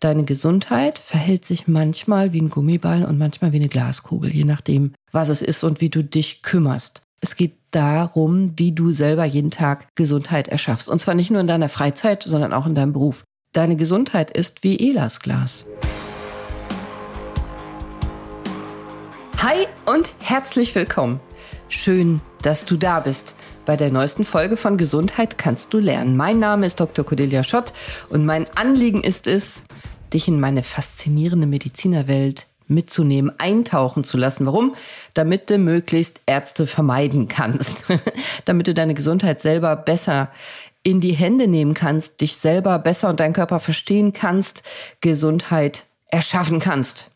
Deine 0.00 0.24
Gesundheit 0.24 0.98
verhält 0.98 1.46
sich 1.46 1.68
manchmal 1.68 2.34
wie 2.34 2.42
ein 2.42 2.50
Gummiball 2.50 3.06
und 3.06 3.16
manchmal 3.16 3.52
wie 3.52 3.56
eine 3.56 3.68
Glaskugel, 3.68 4.30
je 4.30 4.44
nachdem, 4.44 4.92
was 5.10 5.30
es 5.30 5.40
ist 5.40 5.64
und 5.64 5.80
wie 5.80 5.88
du 5.88 6.04
dich 6.04 6.42
kümmerst. 6.42 7.00
Es 7.22 7.34
geht 7.34 7.54
darum, 7.70 8.52
wie 8.56 8.72
du 8.72 8.92
selber 8.92 9.24
jeden 9.24 9.50
Tag 9.50 9.86
Gesundheit 9.94 10.48
erschaffst. 10.48 10.90
Und 10.90 11.00
zwar 11.00 11.14
nicht 11.14 11.30
nur 11.30 11.40
in 11.40 11.46
deiner 11.46 11.70
Freizeit, 11.70 12.24
sondern 12.24 12.52
auch 12.52 12.66
in 12.66 12.74
deinem 12.74 12.92
Beruf. 12.92 13.24
Deine 13.54 13.76
Gesundheit 13.76 14.30
ist 14.30 14.64
wie 14.64 14.78
Elasglas. 14.90 15.64
Hi 19.38 19.66
und 19.86 20.12
herzlich 20.20 20.74
willkommen. 20.74 21.20
Schön, 21.70 22.20
dass 22.42 22.66
du 22.66 22.76
da 22.76 23.00
bist. 23.00 23.34
Bei 23.64 23.76
der 23.76 23.90
neuesten 23.90 24.24
Folge 24.24 24.58
von 24.58 24.76
Gesundheit 24.76 25.38
kannst 25.38 25.72
du 25.72 25.78
lernen. 25.78 26.16
Mein 26.16 26.38
Name 26.38 26.66
ist 26.66 26.78
Dr. 26.78 27.04
Cordelia 27.04 27.42
Schott 27.42 27.72
und 28.10 28.26
mein 28.26 28.46
Anliegen 28.54 29.02
ist 29.02 29.26
es, 29.26 29.62
dich 30.12 30.28
in 30.28 30.40
meine 30.40 30.62
faszinierende 30.62 31.46
Medizinerwelt 31.46 32.46
mitzunehmen, 32.68 33.32
eintauchen 33.38 34.04
zu 34.04 34.16
lassen. 34.16 34.46
Warum? 34.46 34.74
Damit 35.14 35.50
du 35.50 35.58
möglichst 35.58 36.20
Ärzte 36.26 36.66
vermeiden 36.66 37.28
kannst. 37.28 37.84
Damit 38.44 38.66
du 38.66 38.74
deine 38.74 38.94
Gesundheit 38.94 39.40
selber 39.40 39.76
besser 39.76 40.30
in 40.82 41.00
die 41.00 41.12
Hände 41.12 41.48
nehmen 41.48 41.74
kannst, 41.74 42.20
dich 42.20 42.36
selber 42.36 42.78
besser 42.78 43.08
und 43.08 43.20
deinen 43.20 43.32
Körper 43.32 43.60
verstehen 43.60 44.12
kannst, 44.12 44.62
Gesundheit 45.00 45.84
erschaffen 46.08 46.60
kannst 46.60 47.10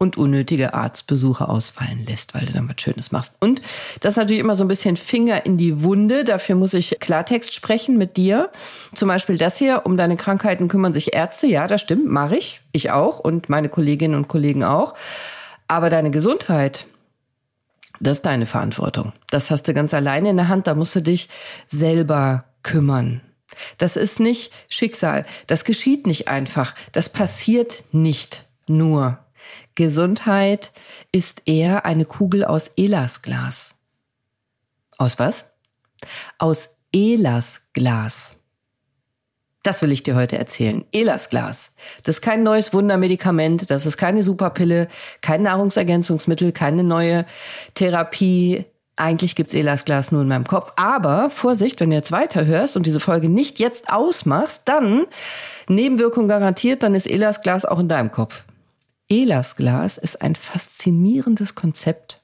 und 0.00 0.16
unnötige 0.16 0.72
Arztbesuche 0.72 1.46
ausfallen 1.46 2.06
lässt, 2.06 2.34
weil 2.34 2.46
du 2.46 2.54
dann 2.54 2.68
was 2.70 2.80
Schönes 2.80 3.12
machst. 3.12 3.34
Und 3.38 3.60
das 4.00 4.14
ist 4.14 4.16
natürlich 4.16 4.40
immer 4.40 4.54
so 4.54 4.64
ein 4.64 4.68
bisschen 4.68 4.96
Finger 4.96 5.44
in 5.44 5.58
die 5.58 5.82
Wunde. 5.82 6.24
Dafür 6.24 6.56
muss 6.56 6.72
ich 6.72 6.96
Klartext 7.00 7.52
sprechen 7.54 7.98
mit 7.98 8.16
dir. 8.16 8.48
Zum 8.94 9.08
Beispiel 9.08 9.36
das 9.36 9.58
hier, 9.58 9.82
um 9.84 9.98
deine 9.98 10.16
Krankheiten 10.16 10.68
kümmern 10.68 10.94
sich 10.94 11.12
Ärzte. 11.12 11.46
Ja, 11.46 11.66
das 11.66 11.82
stimmt, 11.82 12.06
mache 12.06 12.38
ich. 12.38 12.62
Ich 12.72 12.90
auch 12.90 13.18
und 13.18 13.50
meine 13.50 13.68
Kolleginnen 13.68 14.14
und 14.14 14.26
Kollegen 14.26 14.64
auch. 14.64 14.94
Aber 15.68 15.90
deine 15.90 16.10
Gesundheit, 16.10 16.86
das 18.00 18.16
ist 18.16 18.26
deine 18.26 18.46
Verantwortung. 18.46 19.12
Das 19.28 19.50
hast 19.50 19.68
du 19.68 19.74
ganz 19.74 19.92
alleine 19.92 20.30
in 20.30 20.38
der 20.38 20.48
Hand. 20.48 20.66
Da 20.66 20.74
musst 20.74 20.96
du 20.96 21.02
dich 21.02 21.28
selber 21.68 22.46
kümmern. 22.62 23.20
Das 23.76 23.96
ist 23.96 24.18
nicht 24.18 24.50
Schicksal. 24.70 25.26
Das 25.46 25.64
geschieht 25.64 26.06
nicht 26.06 26.26
einfach. 26.26 26.74
Das 26.92 27.10
passiert 27.10 27.84
nicht 27.92 28.44
nur. 28.66 29.18
Gesundheit 29.74 30.72
ist 31.12 31.42
eher 31.46 31.84
eine 31.84 32.04
Kugel 32.04 32.44
aus 32.44 32.70
Elasglas. 32.76 33.74
Aus 34.98 35.18
was? 35.18 35.46
Aus 36.38 36.70
Elasglas. 36.92 38.36
Das 39.62 39.82
will 39.82 39.92
ich 39.92 40.02
dir 40.02 40.16
heute 40.16 40.38
erzählen. 40.38 40.84
Elasglas. 40.90 41.72
Das 42.02 42.16
ist 42.16 42.22
kein 42.22 42.42
neues 42.42 42.72
Wundermedikament, 42.72 43.70
das 43.70 43.84
ist 43.84 43.98
keine 43.98 44.22
Superpille, 44.22 44.88
kein 45.20 45.42
Nahrungsergänzungsmittel, 45.42 46.52
keine 46.52 46.82
neue 46.82 47.26
Therapie. 47.74 48.64
Eigentlich 48.96 49.36
gibt's 49.36 49.54
Elasglas 49.54 50.12
nur 50.12 50.22
in 50.22 50.28
meinem 50.28 50.46
Kopf. 50.46 50.72
Aber 50.76 51.28
Vorsicht, 51.30 51.80
wenn 51.80 51.90
du 51.90 51.96
jetzt 51.96 52.12
weiterhörst 52.12 52.76
und 52.76 52.86
diese 52.86 53.00
Folge 53.00 53.28
nicht 53.28 53.58
jetzt 53.58 53.90
ausmachst, 53.92 54.62
dann 54.64 55.06
Nebenwirkung 55.68 56.26
garantiert, 56.26 56.82
dann 56.82 56.94
ist 56.94 57.06
Elasglas 57.08 57.64
auch 57.66 57.78
in 57.78 57.88
deinem 57.88 58.12
Kopf. 58.12 58.44
Elasglas 59.10 59.98
ist 59.98 60.22
ein 60.22 60.36
faszinierendes 60.36 61.54
Konzept. 61.54 62.22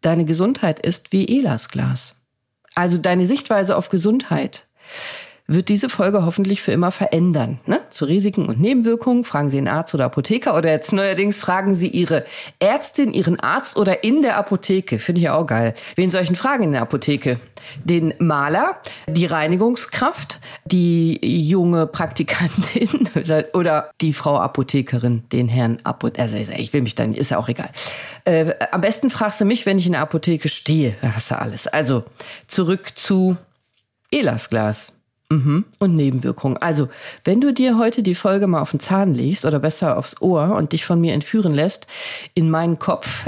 Deine 0.00 0.24
Gesundheit 0.24 0.80
ist 0.80 1.12
wie 1.12 1.26
Elasglas. 1.26 2.16
Also 2.74 2.96
deine 2.96 3.26
Sichtweise 3.26 3.76
auf 3.76 3.88
Gesundheit 3.88 4.66
wird 5.52 5.68
diese 5.68 5.88
Folge 5.88 6.24
hoffentlich 6.24 6.62
für 6.62 6.72
immer 6.72 6.90
verändern. 6.90 7.60
Ne? 7.66 7.80
Zu 7.90 8.04
Risiken 8.04 8.46
und 8.46 8.60
Nebenwirkungen 8.60 9.24
fragen 9.24 9.50
Sie 9.50 9.58
einen 9.58 9.68
Arzt 9.68 9.94
oder 9.94 10.06
Apotheker 10.06 10.56
oder 10.56 10.70
jetzt 10.70 10.92
neuerdings 10.92 11.38
fragen 11.38 11.74
Sie 11.74 11.88
Ihre 11.88 12.24
Ärztin, 12.58 13.12
Ihren 13.12 13.38
Arzt 13.40 13.76
oder 13.76 14.04
in 14.04 14.22
der 14.22 14.36
Apotheke. 14.36 14.98
Finde 14.98 15.20
ich 15.20 15.28
auch 15.30 15.46
geil. 15.46 15.74
Wen 15.96 16.10
denn 16.10 16.36
fragen 16.36 16.64
in 16.64 16.72
der 16.72 16.82
Apotheke? 16.82 17.40
Den 17.84 18.12
Maler, 18.18 18.80
die 19.06 19.26
Reinigungskraft, 19.26 20.40
die 20.64 21.20
junge 21.22 21.86
Praktikantin 21.86 23.08
oder 23.52 23.90
die 24.00 24.12
Frau 24.12 24.38
Apothekerin, 24.38 25.24
den 25.30 25.48
Herrn 25.48 25.78
Apotheker. 25.84 26.22
Also 26.22 26.36
ich 26.36 26.72
will 26.72 26.82
mich 26.82 26.94
dann, 26.94 27.14
ist 27.14 27.30
ja 27.30 27.38
auch 27.38 27.48
egal. 27.48 27.70
Äh, 28.24 28.54
am 28.72 28.80
besten 28.80 29.10
fragst 29.10 29.40
du 29.40 29.44
mich, 29.44 29.64
wenn 29.66 29.78
ich 29.78 29.86
in 29.86 29.92
der 29.92 30.00
Apotheke 30.00 30.48
stehe. 30.48 30.94
Da 31.02 31.14
hast 31.14 31.30
du 31.30 31.38
alles. 31.38 31.66
Also 31.66 32.04
zurück 32.48 32.92
zu 32.96 33.36
Elasglas. 34.10 34.92
Mhm. 34.92 35.01
Und 35.78 35.96
Nebenwirkungen. 35.96 36.56
Also, 36.58 36.88
wenn 37.24 37.40
du 37.40 37.52
dir 37.52 37.78
heute 37.78 38.02
die 38.02 38.14
Folge 38.14 38.46
mal 38.46 38.60
auf 38.60 38.72
den 38.72 38.80
Zahn 38.80 39.14
legst 39.14 39.44
oder 39.44 39.58
besser 39.58 39.96
aufs 39.96 40.20
Ohr 40.20 40.54
und 40.56 40.72
dich 40.72 40.84
von 40.84 41.00
mir 41.00 41.14
entführen 41.14 41.52
lässt 41.52 41.86
in 42.34 42.50
meinen 42.50 42.78
Kopf 42.78 43.26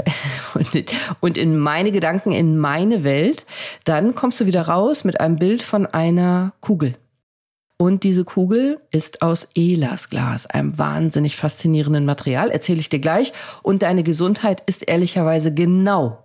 und 1.21 1.37
in 1.37 1.57
meine 1.57 1.91
Gedanken, 1.91 2.31
in 2.31 2.57
meine 2.57 3.03
Welt, 3.03 3.45
dann 3.83 4.15
kommst 4.15 4.39
du 4.39 4.45
wieder 4.45 4.63
raus 4.63 5.03
mit 5.03 5.19
einem 5.19 5.37
Bild 5.37 5.63
von 5.63 5.85
einer 5.85 6.53
Kugel. 6.61 6.95
Und 7.77 8.03
diese 8.03 8.23
Kugel 8.23 8.79
ist 8.91 9.21
aus 9.21 9.49
Elasglas, 9.53 10.45
einem 10.45 10.77
wahnsinnig 10.77 11.35
faszinierenden 11.35 12.05
Material, 12.05 12.49
erzähle 12.49 12.79
ich 12.79 12.89
dir 12.89 12.99
gleich. 12.99 13.33
Und 13.63 13.81
deine 13.81 14.03
Gesundheit 14.03 14.63
ist 14.65 14.87
ehrlicherweise 14.87 15.53
genau 15.53 16.24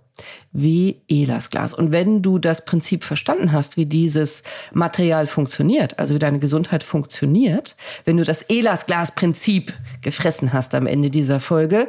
wie 0.52 1.00
Elasglas. 1.08 1.74
Und 1.74 1.92
wenn 1.92 2.22
du 2.22 2.38
das 2.38 2.64
Prinzip 2.64 3.04
verstanden 3.04 3.52
hast, 3.52 3.76
wie 3.76 3.86
dieses 3.86 4.42
Material 4.72 5.26
funktioniert, 5.26 5.98
also 5.98 6.14
wie 6.14 6.18
deine 6.18 6.38
Gesundheit 6.38 6.82
funktioniert, 6.82 7.76
wenn 8.04 8.16
du 8.16 8.24
das 8.24 8.42
Elasglas-Prinzip 8.42 9.72
gefressen 10.02 10.52
hast 10.52 10.74
am 10.74 10.86
Ende 10.86 11.10
dieser 11.10 11.40
Folge, 11.40 11.88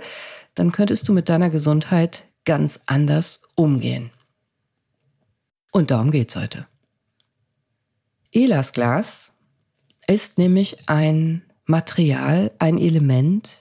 dann 0.55 0.71
könntest 0.71 1.07
du 1.07 1.13
mit 1.13 1.29
deiner 1.29 1.49
Gesundheit 1.49 2.25
ganz 2.45 2.79
anders 2.85 3.41
umgehen. 3.55 4.11
Und 5.71 5.91
darum 5.91 6.11
geht's 6.11 6.35
heute. 6.35 6.67
Elasglas 8.31 9.31
ist 10.07 10.37
nämlich 10.37 10.89
ein 10.89 11.43
Material, 11.65 12.51
ein 12.59 12.77
Element, 12.77 13.59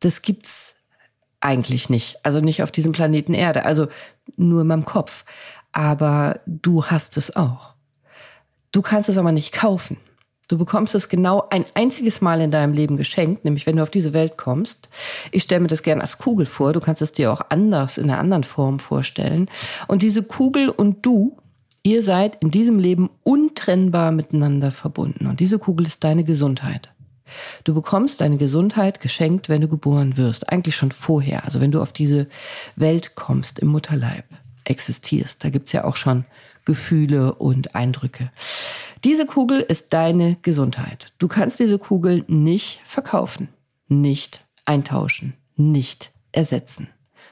das 0.00 0.22
gibt's 0.22 0.74
eigentlich 1.40 1.88
nicht. 1.90 2.18
Also 2.24 2.40
nicht 2.40 2.62
auf 2.62 2.70
diesem 2.70 2.92
Planeten 2.92 3.34
Erde. 3.34 3.64
Also 3.64 3.88
nur 4.36 4.62
in 4.62 4.66
meinem 4.66 4.84
Kopf. 4.84 5.24
Aber 5.72 6.40
du 6.46 6.86
hast 6.86 7.16
es 7.16 7.36
auch. 7.36 7.74
Du 8.72 8.82
kannst 8.82 9.08
es 9.08 9.18
aber 9.18 9.32
nicht 9.32 9.52
kaufen. 9.52 9.96
Du 10.48 10.56
bekommst 10.56 10.94
es 10.94 11.10
genau 11.10 11.46
ein 11.50 11.66
einziges 11.74 12.22
Mal 12.22 12.40
in 12.40 12.50
deinem 12.50 12.72
Leben 12.72 12.96
geschenkt, 12.96 13.44
nämlich 13.44 13.66
wenn 13.66 13.76
du 13.76 13.82
auf 13.82 13.90
diese 13.90 14.14
Welt 14.14 14.38
kommst. 14.38 14.88
Ich 15.30 15.42
stelle 15.42 15.60
mir 15.60 15.68
das 15.68 15.82
gerne 15.82 16.00
als 16.00 16.16
Kugel 16.16 16.46
vor. 16.46 16.72
Du 16.72 16.80
kannst 16.80 17.02
es 17.02 17.12
dir 17.12 17.30
auch 17.30 17.42
anders, 17.50 17.98
in 17.98 18.04
einer 18.04 18.18
anderen 18.18 18.44
Form 18.44 18.78
vorstellen. 18.78 19.50
Und 19.88 20.02
diese 20.02 20.22
Kugel 20.22 20.70
und 20.70 21.04
du, 21.04 21.36
ihr 21.82 22.02
seid 22.02 22.40
in 22.40 22.50
diesem 22.50 22.78
Leben 22.78 23.10
untrennbar 23.24 24.10
miteinander 24.10 24.72
verbunden. 24.72 25.26
Und 25.26 25.40
diese 25.40 25.58
Kugel 25.58 25.86
ist 25.86 26.02
deine 26.02 26.24
Gesundheit. 26.24 26.88
Du 27.64 27.74
bekommst 27.74 28.20
deine 28.20 28.36
Gesundheit 28.36 29.00
geschenkt, 29.00 29.48
wenn 29.48 29.60
du 29.60 29.68
geboren 29.68 30.16
wirst. 30.16 30.48
Eigentlich 30.50 30.76
schon 30.76 30.92
vorher. 30.92 31.44
Also 31.44 31.60
wenn 31.60 31.72
du 31.72 31.80
auf 31.80 31.92
diese 31.92 32.28
Welt 32.76 33.14
kommst, 33.14 33.58
im 33.58 33.68
Mutterleib 33.68 34.24
existierst. 34.64 35.42
Da 35.44 35.50
gibt's 35.50 35.72
ja 35.72 35.84
auch 35.84 35.96
schon 35.96 36.24
Gefühle 36.64 37.34
und 37.34 37.74
Eindrücke. 37.74 38.30
Diese 39.04 39.26
Kugel 39.26 39.60
ist 39.60 39.92
deine 39.92 40.36
Gesundheit. 40.42 41.12
Du 41.18 41.28
kannst 41.28 41.58
diese 41.58 41.78
Kugel 41.78 42.24
nicht 42.28 42.80
verkaufen, 42.84 43.48
nicht 43.88 44.44
eintauschen, 44.64 45.34
nicht 45.56 46.10
ersetzen. 46.32 46.88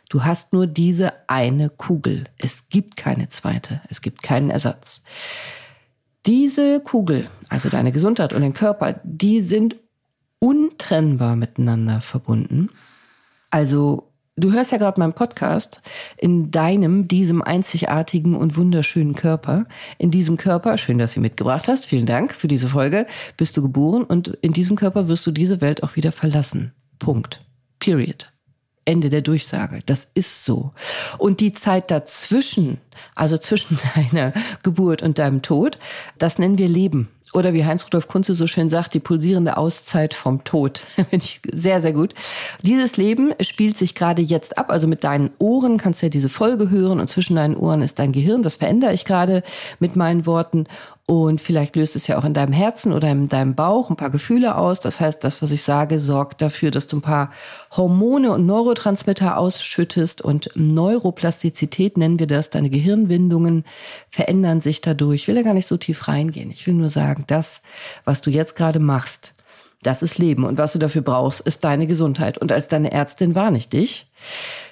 Du 0.08 0.24
hast 0.24 0.52
nur 0.52 0.66
diese 0.66 1.12
eine 1.28 1.68
Kugel. 1.68 2.24
Es 2.38 2.68
gibt 2.68 2.96
keine 2.96 3.28
zweite. 3.28 3.82
Es 3.88 4.00
gibt 4.00 4.22
keinen 4.22 4.50
Ersatz. 4.50 5.02
Diese 6.26 6.80
Kugel, 6.80 7.28
also 7.48 7.68
deine 7.68 7.92
Gesundheit 7.92 8.32
und 8.32 8.40
dein 8.40 8.52
Körper, 8.52 9.00
die 9.04 9.40
sind 9.40 9.76
untrennbar 10.46 11.34
miteinander 11.34 12.00
verbunden. 12.00 12.71
Also 13.50 14.12
du 14.36 14.53
hörst 14.53 14.71
ja 14.71 14.78
gerade 14.78 15.00
meinen 15.00 15.12
Podcast 15.12 15.82
in 16.16 16.53
deinem, 16.53 17.09
diesem 17.09 17.42
einzigartigen 17.42 18.36
und 18.36 18.56
wunderschönen 18.56 19.16
Körper. 19.16 19.66
In 19.98 20.12
diesem 20.12 20.36
Körper, 20.36 20.78
schön, 20.78 20.98
dass 20.98 21.15
du 21.15 21.21
mitgebracht 21.21 21.66
hast, 21.66 21.86
vielen 21.86 22.06
Dank 22.06 22.32
für 22.32 22.47
diese 22.47 22.68
Folge, 22.68 23.09
bist 23.36 23.56
du 23.56 23.62
geboren 23.62 24.04
und 24.04 24.28
in 24.41 24.53
diesem 24.53 24.76
Körper 24.76 25.09
wirst 25.09 25.26
du 25.26 25.32
diese 25.32 25.60
Welt 25.60 25.82
auch 25.82 25.97
wieder 25.97 26.12
verlassen. 26.12 26.72
Punkt. 27.00 27.44
Period. 27.80 28.32
Ende 28.84 29.10
der 29.10 29.22
Durchsage. 29.22 29.80
Das 29.84 30.06
ist 30.15 30.44
so. 30.44 30.72
Und 31.18 31.41
die 31.41 31.54
Zeit 31.54 31.91
dazwischen, 31.91 32.78
also 33.16 33.36
zwischen 33.36 33.80
deiner 33.97 34.32
Geburt 34.62 35.03
und 35.03 35.18
deinem 35.18 35.42
Tod, 35.42 35.80
das 36.18 36.38
nennen 36.38 36.56
wir 36.56 36.68
Leben. 36.68 37.09
Oder 37.32 37.52
wie 37.52 37.64
Heinz-Rudolf 37.64 38.08
Kunze 38.08 38.34
so 38.34 38.46
schön 38.46 38.70
sagt, 38.70 38.94
die 38.94 39.00
pulsierende 39.00 39.56
Auszeit 39.56 40.14
vom 40.14 40.44
Tod. 40.44 40.78
Finde 40.94 41.16
ich 41.16 41.40
sehr, 41.52 41.82
sehr 41.82 41.92
gut. 41.92 42.14
Dieses 42.62 42.96
Leben 42.96 43.34
spielt 43.40 43.76
sich 43.76 43.94
gerade 43.94 44.22
jetzt 44.22 44.56
ab. 44.58 44.70
Also 44.70 44.86
mit 44.86 45.04
deinen 45.04 45.30
Ohren 45.38 45.76
kannst 45.76 46.00
du 46.00 46.06
ja 46.06 46.10
diese 46.10 46.28
Folge 46.28 46.70
hören 46.70 47.00
und 47.00 47.08
zwischen 47.08 47.36
deinen 47.36 47.56
Ohren 47.56 47.82
ist 47.82 47.98
dein 47.98 48.12
Gehirn. 48.12 48.42
Das 48.42 48.56
verändere 48.56 48.94
ich 48.94 49.04
gerade 49.04 49.42
mit 49.80 49.96
meinen 49.96 50.24
Worten. 50.24 50.66
Und 51.08 51.40
vielleicht 51.40 51.76
löst 51.76 51.94
es 51.94 52.08
ja 52.08 52.18
auch 52.18 52.24
in 52.24 52.34
deinem 52.34 52.52
Herzen 52.52 52.92
oder 52.92 53.08
in 53.08 53.28
deinem 53.28 53.54
Bauch 53.54 53.90
ein 53.90 53.96
paar 53.96 54.10
Gefühle 54.10 54.56
aus. 54.56 54.80
Das 54.80 55.00
heißt, 55.00 55.22
das, 55.22 55.40
was 55.40 55.52
ich 55.52 55.62
sage, 55.62 56.00
sorgt 56.00 56.42
dafür, 56.42 56.72
dass 56.72 56.88
du 56.88 56.96
ein 56.96 57.02
paar 57.02 57.30
Hormone 57.70 58.32
und 58.32 58.44
Neurotransmitter 58.44 59.38
ausschüttest 59.38 60.20
und 60.20 60.50
Neuroplastizität 60.56 61.96
nennen 61.96 62.18
wir 62.18 62.26
das. 62.26 62.50
Deine 62.50 62.70
Gehirnwindungen 62.70 63.64
verändern 64.10 64.60
sich 64.60 64.80
dadurch. 64.80 65.22
Ich 65.22 65.28
will 65.28 65.36
da 65.36 65.42
gar 65.42 65.54
nicht 65.54 65.68
so 65.68 65.76
tief 65.76 66.08
reingehen. 66.08 66.50
Ich 66.50 66.66
will 66.66 66.74
nur 66.74 66.90
sagen, 66.90 67.16
das, 67.27 67.63
was 68.04 68.21
du 68.21 68.30
jetzt 68.30 68.57
gerade 68.57 68.78
machst, 68.78 69.34
das 69.83 70.03
ist 70.03 70.18
Leben. 70.18 70.45
Und 70.45 70.59
was 70.59 70.72
du 70.72 70.78
dafür 70.78 71.03
brauchst, 71.03 71.41
ist 71.41 71.65
deine 71.65 71.86
Gesundheit. 71.86 72.39
Und 72.39 72.53
als 72.53 72.68
deine 72.68 72.92
Ärztin 72.92 73.34
warne 73.34 73.59
ich 73.59 73.68
dich. 73.68 74.10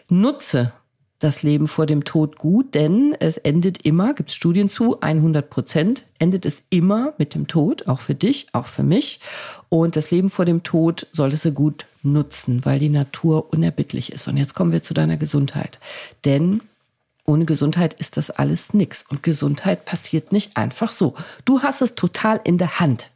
Nutze 0.08 0.72
das 1.20 1.42
Leben 1.42 1.68
vor 1.68 1.86
dem 1.86 2.04
Tod 2.04 2.36
gut, 2.36 2.74
denn 2.74 3.16
es 3.18 3.38
endet 3.38 3.86
immer, 3.86 4.12
gibt 4.12 4.30
es 4.30 4.36
Studien 4.36 4.68
zu, 4.68 5.00
100 5.00 5.48
Prozent 5.48 6.04
endet 6.18 6.44
es 6.44 6.64
immer 6.68 7.14
mit 7.16 7.34
dem 7.34 7.46
Tod, 7.46 7.86
auch 7.86 8.00
für 8.00 8.14
dich, 8.14 8.48
auch 8.52 8.66
für 8.66 8.82
mich. 8.82 9.20
Und 9.68 9.96
das 9.96 10.10
Leben 10.10 10.28
vor 10.28 10.44
dem 10.44 10.64
Tod 10.64 11.06
solltest 11.12 11.46
du 11.46 11.52
gut 11.52 11.86
nutzen, 12.02 12.64
weil 12.64 12.78
die 12.78 12.90
Natur 12.90 13.52
unerbittlich 13.52 14.12
ist. 14.12 14.28
Und 14.28 14.36
jetzt 14.36 14.54
kommen 14.54 14.72
wir 14.72 14.82
zu 14.82 14.92
deiner 14.92 15.16
Gesundheit. 15.16 15.78
Denn 16.24 16.60
ohne 17.24 17.44
Gesundheit 17.46 17.94
ist 17.94 18.16
das 18.16 18.30
alles 18.30 18.74
nichts. 18.74 19.04
Und 19.08 19.22
Gesundheit 19.22 19.84
passiert 19.84 20.32
nicht 20.32 20.56
einfach 20.56 20.92
so. 20.92 21.14
Du 21.44 21.62
hast 21.62 21.82
es 21.82 21.94
total 21.94 22.40
in 22.44 22.58
der 22.58 22.80
Hand. 22.80 23.10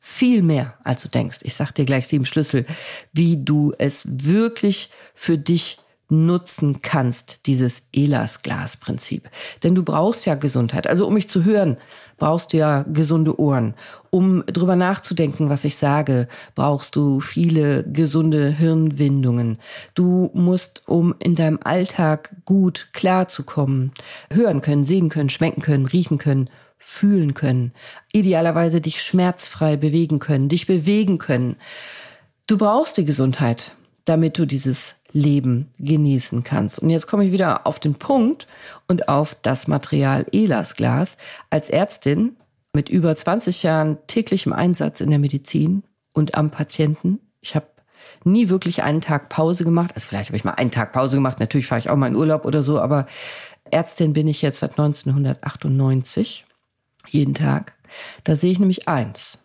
Viel 0.00 0.42
mehr, 0.42 0.78
als 0.84 1.02
du 1.02 1.08
denkst. 1.08 1.38
Ich 1.42 1.54
sag 1.54 1.72
dir 1.72 1.84
gleich 1.84 2.06
sieben 2.06 2.26
Schlüssel, 2.26 2.66
wie 3.12 3.42
du 3.42 3.74
es 3.78 4.06
wirklich 4.06 4.90
für 5.14 5.38
dich 5.38 5.78
nutzen 6.10 6.80
kannst, 6.80 7.46
dieses 7.46 7.82
Elas-Glas-Prinzip. 7.92 9.28
Denn 9.62 9.74
du 9.74 9.82
brauchst 9.82 10.24
ja 10.24 10.34
Gesundheit. 10.34 10.86
Also 10.86 11.06
um 11.06 11.14
mich 11.14 11.28
zu 11.28 11.44
hören, 11.44 11.76
brauchst 12.16 12.52
du 12.52 12.56
ja 12.56 12.82
gesunde 12.82 13.38
Ohren. 13.38 13.74
Um 14.10 14.44
drüber 14.46 14.74
nachzudenken, 14.74 15.50
was 15.50 15.64
ich 15.64 15.76
sage, 15.76 16.28
brauchst 16.54 16.96
du 16.96 17.20
viele 17.20 17.84
gesunde 17.84 18.50
Hirnwindungen. 18.50 19.58
Du 19.94 20.30
musst, 20.32 20.82
um 20.86 21.14
in 21.18 21.34
deinem 21.34 21.60
Alltag 21.62 22.34
gut 22.44 22.88
klarzukommen, 22.92 23.92
hören 24.32 24.62
können, 24.62 24.84
sehen 24.84 25.10
können, 25.10 25.30
schmecken 25.30 25.62
können, 25.62 25.86
riechen 25.86 26.18
können, 26.18 26.48
fühlen 26.78 27.34
können. 27.34 27.72
Idealerweise 28.12 28.80
dich 28.80 29.02
schmerzfrei 29.02 29.76
bewegen 29.76 30.20
können, 30.20 30.48
dich 30.48 30.66
bewegen 30.66 31.18
können. 31.18 31.56
Du 32.46 32.56
brauchst 32.56 32.96
die 32.96 33.04
Gesundheit, 33.04 33.72
damit 34.06 34.38
du 34.38 34.46
dieses 34.46 34.94
Leben 35.12 35.72
genießen 35.78 36.44
kannst. 36.44 36.78
Und 36.78 36.90
jetzt 36.90 37.06
komme 37.06 37.24
ich 37.24 37.32
wieder 37.32 37.66
auf 37.66 37.78
den 37.78 37.94
Punkt 37.94 38.46
und 38.86 39.08
auf 39.08 39.36
das 39.42 39.66
Material 39.66 40.26
Elasglas. 40.32 41.16
Als 41.50 41.70
Ärztin 41.70 42.36
mit 42.72 42.88
über 42.88 43.16
20 43.16 43.62
Jahren 43.62 43.98
täglichem 44.06 44.52
Einsatz 44.52 45.00
in 45.00 45.10
der 45.10 45.18
Medizin 45.18 45.82
und 46.12 46.34
am 46.34 46.50
Patienten. 46.50 47.20
Ich 47.40 47.54
habe 47.54 47.66
nie 48.24 48.48
wirklich 48.48 48.82
einen 48.82 49.00
Tag 49.00 49.28
Pause 49.28 49.64
gemacht. 49.64 49.92
Also 49.94 50.06
vielleicht 50.06 50.28
habe 50.28 50.36
ich 50.36 50.44
mal 50.44 50.52
einen 50.52 50.70
Tag 50.70 50.92
Pause 50.92 51.16
gemacht. 51.16 51.40
Natürlich 51.40 51.66
fahre 51.66 51.78
ich 51.78 51.90
auch 51.90 51.96
mal 51.96 52.08
in 52.08 52.16
Urlaub 52.16 52.44
oder 52.44 52.62
so, 52.62 52.78
aber 52.78 53.06
Ärztin 53.70 54.12
bin 54.12 54.28
ich 54.28 54.42
jetzt 54.42 54.60
seit 54.60 54.72
1998. 54.72 56.44
Jeden 57.08 57.34
Tag. 57.34 57.74
Da 58.24 58.36
sehe 58.36 58.52
ich 58.52 58.58
nämlich 58.58 58.88
eins. 58.88 59.42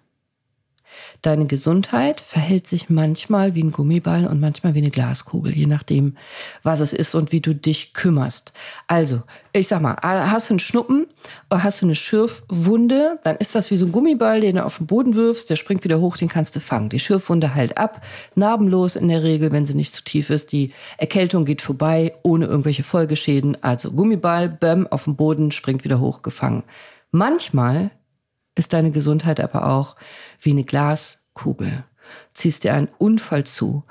Deine 1.21 1.45
Gesundheit 1.45 2.21
verhält 2.21 2.67
sich 2.67 2.89
manchmal 2.89 3.55
wie 3.55 3.63
ein 3.63 3.71
Gummiball 3.71 4.27
und 4.27 4.39
manchmal 4.39 4.73
wie 4.73 4.79
eine 4.79 4.89
Glaskugel, 4.89 5.55
je 5.55 5.65
nachdem, 5.65 6.17
was 6.63 6.79
es 6.79 6.93
ist 6.93 7.15
und 7.15 7.31
wie 7.31 7.41
du 7.41 7.55
dich 7.55 7.93
kümmerst. 7.93 8.53
Also, 8.87 9.21
ich 9.53 9.67
sag 9.67 9.81
mal, 9.81 9.95
hast 10.01 10.49
du 10.49 10.53
einen 10.53 10.59
Schnuppen 10.59 11.07
oder 11.49 11.63
hast 11.63 11.81
du 11.81 11.85
eine 11.85 11.95
Schürfwunde, 11.95 13.19
dann 13.23 13.37
ist 13.37 13.55
das 13.55 13.71
wie 13.71 13.77
so 13.77 13.85
ein 13.85 13.91
Gummiball, 13.91 14.41
den 14.41 14.57
du 14.57 14.65
auf 14.65 14.77
den 14.77 14.87
Boden 14.87 15.15
wirfst, 15.15 15.49
der 15.49 15.55
springt 15.55 15.83
wieder 15.83 15.99
hoch, 15.99 16.17
den 16.17 16.29
kannst 16.29 16.55
du 16.55 16.59
fangen. 16.59 16.89
Die 16.89 16.99
Schürfwunde 16.99 17.55
heilt 17.55 17.77
ab, 17.77 18.03
narbenlos 18.35 18.95
in 18.95 19.07
der 19.07 19.23
Regel, 19.23 19.51
wenn 19.51 19.65
sie 19.65 19.75
nicht 19.75 19.93
zu 19.93 20.03
tief 20.03 20.29
ist. 20.29 20.51
Die 20.51 20.73
Erkältung 20.97 21.45
geht 21.45 21.61
vorbei, 21.61 22.13
ohne 22.23 22.45
irgendwelche 22.45 22.83
Folgeschäden. 22.83 23.57
Also 23.61 23.91
Gummiball, 23.91 24.49
bäm, 24.49 24.87
auf 24.87 25.05
dem 25.05 25.15
Boden, 25.15 25.51
springt 25.51 25.83
wieder 25.83 25.99
hoch, 25.99 26.21
gefangen. 26.21 26.63
Manchmal 27.11 27.91
ist 28.55 28.73
deine 28.73 28.91
Gesundheit 28.91 29.39
aber 29.39 29.67
auch 29.67 29.95
wie 30.39 30.51
eine 30.51 30.63
Glaskugel. 30.63 31.83
Ziehst 32.33 32.63
dir 32.63 32.73
einen 32.73 32.89
Unfall 32.97 33.45
zu, 33.45 33.83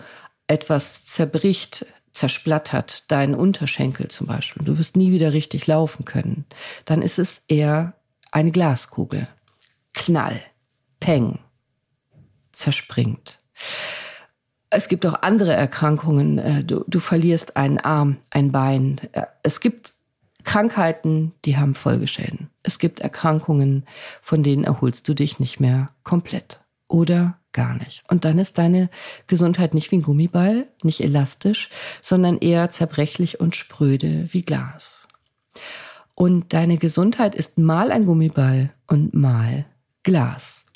etwas 0.46 1.06
zerbricht, 1.06 1.86
zersplattert, 2.12 3.10
deinen 3.10 3.34
Unterschenkel 3.34 4.08
zum 4.08 4.26
Beispiel, 4.26 4.64
du 4.64 4.78
wirst 4.78 4.96
nie 4.96 5.12
wieder 5.12 5.32
richtig 5.32 5.66
laufen 5.66 6.04
können, 6.04 6.44
dann 6.84 7.00
ist 7.00 7.18
es 7.18 7.42
eher 7.48 7.94
eine 8.30 8.50
Glaskugel. 8.50 9.28
Knall, 9.94 10.40
Peng, 11.00 11.38
zerspringt. 12.52 13.40
Es 14.70 14.88
gibt 14.88 15.04
auch 15.04 15.20
andere 15.20 15.52
Erkrankungen. 15.52 16.38
Äh, 16.38 16.64
du, 16.64 16.84
du 16.86 17.00
verlierst 17.00 17.56
einen 17.56 17.78
Arm, 17.78 18.18
ein 18.30 18.52
Bein. 18.52 19.00
Äh, 19.12 19.26
es 19.42 19.60
gibt 19.60 19.92
Krankheiten, 20.44 21.32
die 21.44 21.56
haben 21.56 21.74
Folgeschäden. 21.74 22.50
Es 22.62 22.78
gibt 22.78 23.00
Erkrankungen, 23.00 23.84
von 24.20 24.42
denen 24.42 24.64
erholst 24.64 25.08
du 25.08 25.14
dich 25.14 25.38
nicht 25.38 25.60
mehr 25.60 25.90
komplett 26.04 26.60
oder 26.88 27.38
gar 27.52 27.74
nicht. 27.74 28.04
Und 28.08 28.24
dann 28.24 28.38
ist 28.38 28.58
deine 28.58 28.88
Gesundheit 29.26 29.74
nicht 29.74 29.90
wie 29.90 29.96
ein 29.96 30.02
Gummiball, 30.02 30.66
nicht 30.82 31.00
elastisch, 31.00 31.70
sondern 32.00 32.38
eher 32.38 32.70
zerbrechlich 32.70 33.40
und 33.40 33.56
spröde 33.56 34.32
wie 34.32 34.42
Glas. 34.42 35.08
Und 36.14 36.52
deine 36.52 36.78
Gesundheit 36.78 37.34
ist 37.34 37.58
mal 37.58 37.90
ein 37.90 38.06
Gummiball 38.06 38.72
und 38.86 39.14
mal 39.14 39.66
Glas. 40.02 40.66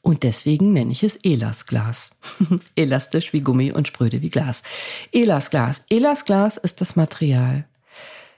Und 0.00 0.24
deswegen 0.24 0.72
nenne 0.72 0.90
ich 0.90 1.04
es 1.04 1.16
Elasglas. 1.16 2.10
Elastisch 2.74 3.32
wie 3.32 3.40
Gummi 3.40 3.70
und 3.70 3.86
spröde 3.86 4.20
wie 4.20 4.30
Glas. 4.30 4.64
Elasglas. 5.12 5.82
Elasglas 5.88 6.56
ist 6.56 6.80
das 6.80 6.96
Material, 6.96 7.66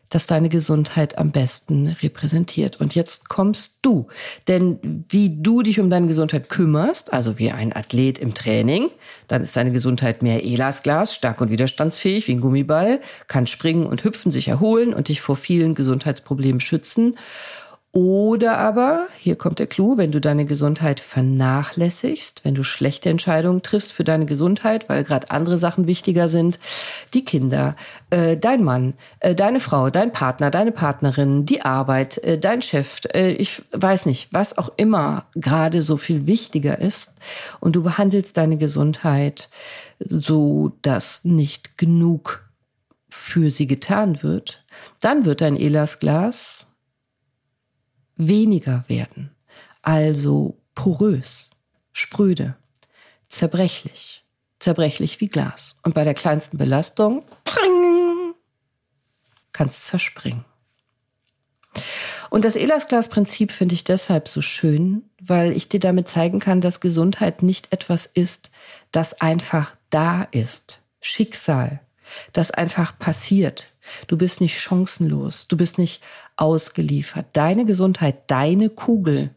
das 0.08 0.26
deine 0.26 0.48
Gesundheit 0.48 1.18
am 1.18 1.30
besten 1.30 1.88
repräsentiert. 2.02 2.80
Und 2.80 2.94
jetzt 2.94 3.28
kommst 3.28 3.78
du. 3.82 4.06
Denn 4.48 5.04
wie 5.08 5.42
du 5.42 5.62
dich 5.62 5.80
um 5.80 5.90
deine 5.90 6.06
Gesundheit 6.06 6.48
kümmerst, 6.48 7.12
also 7.12 7.38
wie 7.38 7.50
ein 7.50 7.74
Athlet 7.74 8.18
im 8.18 8.34
Training, 8.34 8.90
dann 9.28 9.42
ist 9.42 9.56
deine 9.56 9.72
Gesundheit 9.72 10.22
mehr 10.22 10.44
Elasglas, 10.44 11.14
stark 11.14 11.40
und 11.40 11.50
widerstandsfähig 11.50 12.28
wie 12.28 12.32
ein 12.32 12.40
Gummiball, 12.40 13.00
kann 13.28 13.46
springen 13.46 13.86
und 13.86 14.04
hüpfen, 14.04 14.30
sich 14.30 14.48
erholen 14.48 14.94
und 14.94 15.08
dich 15.08 15.20
vor 15.20 15.36
vielen 15.36 15.74
Gesundheitsproblemen 15.74 16.60
schützen. 16.60 17.16
Oder 17.96 18.58
aber, 18.58 19.06
hier 19.20 19.36
kommt 19.36 19.60
der 19.60 19.68
Clou, 19.68 19.96
wenn 19.96 20.10
du 20.10 20.20
deine 20.20 20.46
Gesundheit 20.46 20.98
vernachlässigst, 20.98 22.44
wenn 22.44 22.56
du 22.56 22.64
schlechte 22.64 23.08
Entscheidungen 23.08 23.62
triffst 23.62 23.92
für 23.92 24.02
deine 24.02 24.26
Gesundheit, 24.26 24.88
weil 24.88 25.04
gerade 25.04 25.30
andere 25.30 25.58
Sachen 25.58 25.86
wichtiger 25.86 26.28
sind, 26.28 26.58
die 27.14 27.24
Kinder, 27.24 27.76
äh, 28.10 28.36
dein 28.36 28.64
Mann, 28.64 28.94
äh, 29.20 29.36
deine 29.36 29.60
Frau, 29.60 29.90
dein 29.90 30.10
Partner, 30.10 30.50
deine 30.50 30.72
Partnerin, 30.72 31.46
die 31.46 31.62
Arbeit, 31.62 32.18
äh, 32.18 32.36
dein 32.36 32.62
Chef, 32.62 32.98
äh, 33.14 33.30
ich 33.30 33.62
weiß 33.70 34.06
nicht, 34.06 34.32
was 34.32 34.58
auch 34.58 34.72
immer 34.76 35.26
gerade 35.36 35.80
so 35.80 35.96
viel 35.96 36.26
wichtiger 36.26 36.80
ist. 36.80 37.14
Und 37.60 37.76
du 37.76 37.84
behandelst 37.84 38.36
deine 38.36 38.56
Gesundheit 38.56 39.50
so, 40.00 40.72
dass 40.82 41.24
nicht 41.24 41.78
genug 41.78 42.44
für 43.08 43.52
sie 43.52 43.68
getan 43.68 44.24
wird, 44.24 44.64
dann 45.00 45.24
wird 45.24 45.42
dein 45.42 45.56
Elasglas 45.56 46.73
weniger 48.16 48.84
werden, 48.88 49.34
also 49.82 50.56
porös, 50.74 51.50
spröde, 51.92 52.56
zerbrechlich, 53.28 54.24
zerbrechlich 54.58 55.20
wie 55.20 55.28
Glas. 55.28 55.76
Und 55.82 55.94
bei 55.94 56.04
der 56.04 56.14
kleinsten 56.14 56.58
Belastung 56.58 57.24
kann 59.52 59.68
es 59.68 59.84
zerspringen. 59.84 60.44
Und 62.30 62.44
das 62.44 62.56
Elasglas-Prinzip 62.56 63.52
finde 63.52 63.74
ich 63.74 63.84
deshalb 63.84 64.28
so 64.28 64.42
schön, 64.42 65.08
weil 65.20 65.52
ich 65.52 65.68
dir 65.68 65.80
damit 65.80 66.08
zeigen 66.08 66.40
kann, 66.40 66.60
dass 66.60 66.80
Gesundheit 66.80 67.42
nicht 67.42 67.72
etwas 67.72 68.06
ist, 68.06 68.50
das 68.90 69.20
einfach 69.20 69.76
da 69.90 70.26
ist. 70.30 70.80
Schicksal, 71.00 71.80
das 72.32 72.50
einfach 72.50 72.98
passiert. 72.98 73.73
Du 74.06 74.16
bist 74.16 74.40
nicht 74.40 74.60
chancenlos, 74.60 75.48
du 75.48 75.56
bist 75.56 75.78
nicht 75.78 76.02
ausgeliefert. 76.36 77.26
Deine 77.32 77.64
Gesundheit, 77.64 78.30
deine 78.30 78.70
Kugel, 78.70 79.30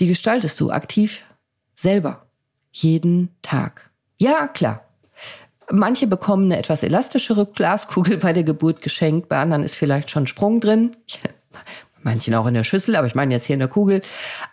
die 0.00 0.06
gestaltest 0.06 0.60
du 0.60 0.70
aktiv 0.70 1.24
selber, 1.74 2.26
jeden 2.72 3.30
Tag. 3.42 3.90
Ja, 4.18 4.48
klar. 4.48 4.82
Manche 5.70 6.06
bekommen 6.06 6.44
eine 6.44 6.58
etwas 6.58 6.82
elastischere 6.82 7.46
Glaskugel 7.46 8.18
bei 8.18 8.32
der 8.32 8.44
Geburt 8.44 8.80
geschenkt, 8.82 9.28
bei 9.28 9.38
anderen 9.38 9.64
ist 9.64 9.74
vielleicht 9.74 10.10
schon 10.10 10.26
Sprung 10.26 10.60
drin. 10.60 10.96
Manchen 12.06 12.34
auch 12.34 12.46
in 12.46 12.54
der 12.54 12.64
Schüssel, 12.64 12.96
aber 12.96 13.06
ich 13.06 13.14
meine 13.14 13.34
jetzt 13.34 13.44
hier 13.44 13.54
in 13.54 13.60
der 13.60 13.68
Kugel. 13.68 14.00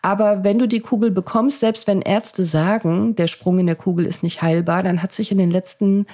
Aber 0.02 0.44
wenn 0.44 0.60
du 0.60 0.68
die 0.68 0.82
Kugel 0.82 1.12
bekommst, 1.12 1.62
selbst 1.62 1.88
wenn 1.88 2.02
Ärzte 2.02 2.44
sagen, 2.44 3.16
der 3.16 3.28
Sprung 3.28 3.60
in 3.60 3.68
der 3.68 3.78
Kugel 3.78 4.06
ist 4.06 4.24
nicht 4.24 4.42
heilbar, 4.42 4.84
dann 4.84 5.02
hat 5.02 5.14
sich 5.14 5.32
in 5.32 5.38
den 5.38 5.52
letzten 5.52 6.06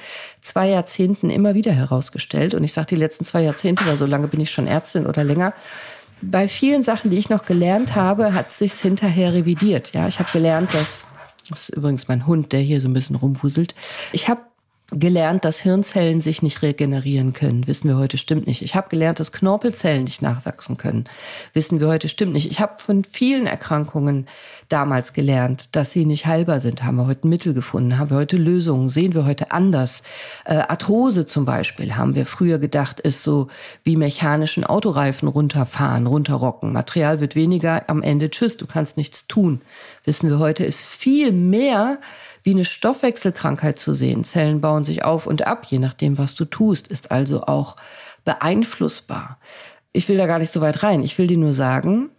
zwei 0.42 0.70
Jahrzehnten 0.70 1.32
immer 1.32 1.56
wieder 1.56 1.72
herausgestellt, 1.72 2.54
und 2.54 2.64
ich 2.64 2.74
sage 2.74 2.88
die 2.88 2.96
letzten 2.96 3.26
zwei 3.26 3.42
Jahrzehnte, 3.42 3.88
weil 3.88 3.98
so 3.98 4.06
lange 4.06 4.28
bin 4.28 4.42
ich 4.42 4.52
schon 4.52 4.68
Ärztin 4.68 5.08
oder 5.08 5.24
länger, 5.24 5.54
bei 6.22 6.48
vielen 6.48 6.84
Sachen, 6.84 7.10
die 7.12 7.18
ich 7.18 7.30
noch 7.30 7.46
gelernt 7.46 7.96
habe, 7.96 8.34
hat 8.34 8.52
sich's 8.52 8.82
hinterher 8.82 9.34
revidiert. 9.34 9.94
Ja, 9.94 10.08
ich 10.08 10.20
habe 10.20 10.30
gelernt, 10.32 10.74
dass 10.74 11.06
das 11.50 11.70
ist 11.70 11.70
übrigens 11.70 12.08
mein 12.08 12.28
Hund, 12.28 12.52
der 12.52 12.60
hier 12.60 12.80
so 12.80 12.88
ein 12.88 12.94
bisschen 12.94 13.16
rumwuselt. 13.16 13.74
Ich 14.12 14.28
habe 14.28 14.42
gelernt, 14.92 15.46
dass 15.46 15.60
Hirnzellen 15.60 16.22
sich 16.22 16.42
nicht 16.42 16.62
regenerieren 16.62 17.34
können. 17.34 17.68
Wissen 17.68 17.88
wir 17.88 17.98
heute 17.98 18.18
stimmt 18.18 18.48
nicht. 18.48 18.62
Ich 18.62 18.76
habe 18.76 18.90
gelernt, 18.90 19.20
dass 19.20 19.32
Knorpelzellen 19.32 20.04
nicht 20.04 20.22
nachwachsen 20.22 20.78
können. 20.78 21.06
Wissen 21.54 21.80
wir 21.80 21.88
heute 21.88 22.10
stimmt 22.10 22.34
nicht. 22.34 22.50
Ich 22.50 22.60
habe 22.60 22.82
von 22.82 23.04
vielen 23.04 23.46
Erkrankungen 23.46 24.28
damals 24.70 25.14
gelernt, 25.14 25.76
dass 25.76 25.92
sie 25.92 26.06
nicht 26.06 26.28
heilbar 26.28 26.60
sind. 26.60 26.84
Haben 26.84 26.98
wir 26.98 27.08
heute 27.08 27.28
Mittel 27.28 27.54
gefunden? 27.54 27.98
Haben 27.98 28.12
wir 28.12 28.18
heute 28.18 28.38
Lösungen? 28.38 28.88
Sehen 28.88 29.14
wir 29.14 29.26
heute 29.26 29.52
anders? 29.52 30.04
Äh, 30.46 30.56
Arthrose 30.56 31.26
zum 31.26 31.46
Beispiel 31.46 31.96
haben 31.96 32.16
wir 32.16 32.26
früher 32.26 32.60
gedacht, 32.60 33.00
ist 33.00 33.24
so 33.24 33.48
wie 33.84 33.98
mechanischen 33.98 34.64
Autoreifen 34.64 35.28
runterfahren, 35.28 36.08
runterrocken. 36.08 36.72
Material 36.72 37.20
wird 37.20 37.36
weniger, 37.36 37.90
am 37.90 38.04
Ende 38.04 38.30
tschüss, 38.30 38.58
du 38.58 38.68
kannst 38.68 38.96
nichts 38.96 39.28
tun. 39.28 39.62
Wissen 40.06 40.30
wir 40.30 40.40
heute, 40.40 40.64
ist 40.64 40.86
viel 40.86 41.32
mehr 41.32 42.00
wie 42.44 42.52
eine 42.52 42.66
Stoffwechselkrankheit 42.66 43.80
zu 43.80 43.94
sehen. 43.94 44.24
Zellen 44.24 44.62
bauen 44.62 44.86
sich 44.86 45.04
auf 45.04 45.26
und 45.26 45.48
ab, 45.48 45.66
je 45.68 45.80
nachdem, 45.80 46.18
was 46.18 46.36
du 46.36 46.46
tust, 46.46 46.88
ist 46.88 47.12
also 47.12 47.44
auch 47.44 47.76
beeinflussbar. 48.24 49.40
Ich 49.92 50.08
will 50.08 50.18
da 50.18 50.28
gar 50.28 50.40
nicht 50.40 50.54
so 50.54 50.62
weit 50.62 50.84
rein. 50.84 51.04
Ich 51.04 51.18
will 51.18 51.28
dir 51.28 51.38
nur 51.38 51.54
sagen, 51.54 52.12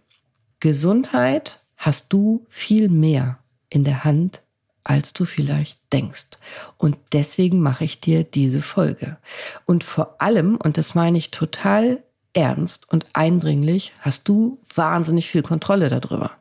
Gesundheit 0.59 1.61
hast 1.81 2.13
du 2.13 2.45
viel 2.47 2.89
mehr 2.89 3.39
in 3.69 3.83
der 3.83 4.03
Hand, 4.03 4.43
als 4.83 5.13
du 5.13 5.25
vielleicht 5.25 5.79
denkst. 5.91 6.37
Und 6.77 6.95
deswegen 7.11 7.59
mache 7.59 7.83
ich 7.83 7.99
dir 7.99 8.23
diese 8.23 8.61
Folge. 8.61 9.17
Und 9.65 9.83
vor 9.83 10.21
allem, 10.21 10.57
und 10.57 10.77
das 10.77 10.93
meine 10.93 11.17
ich 11.17 11.31
total 11.31 12.03
ernst 12.33 12.87
und 12.91 13.07
eindringlich, 13.13 13.93
hast 13.99 14.27
du 14.27 14.59
wahnsinnig 14.75 15.27
viel 15.27 15.41
Kontrolle 15.41 15.89
darüber. 15.89 16.31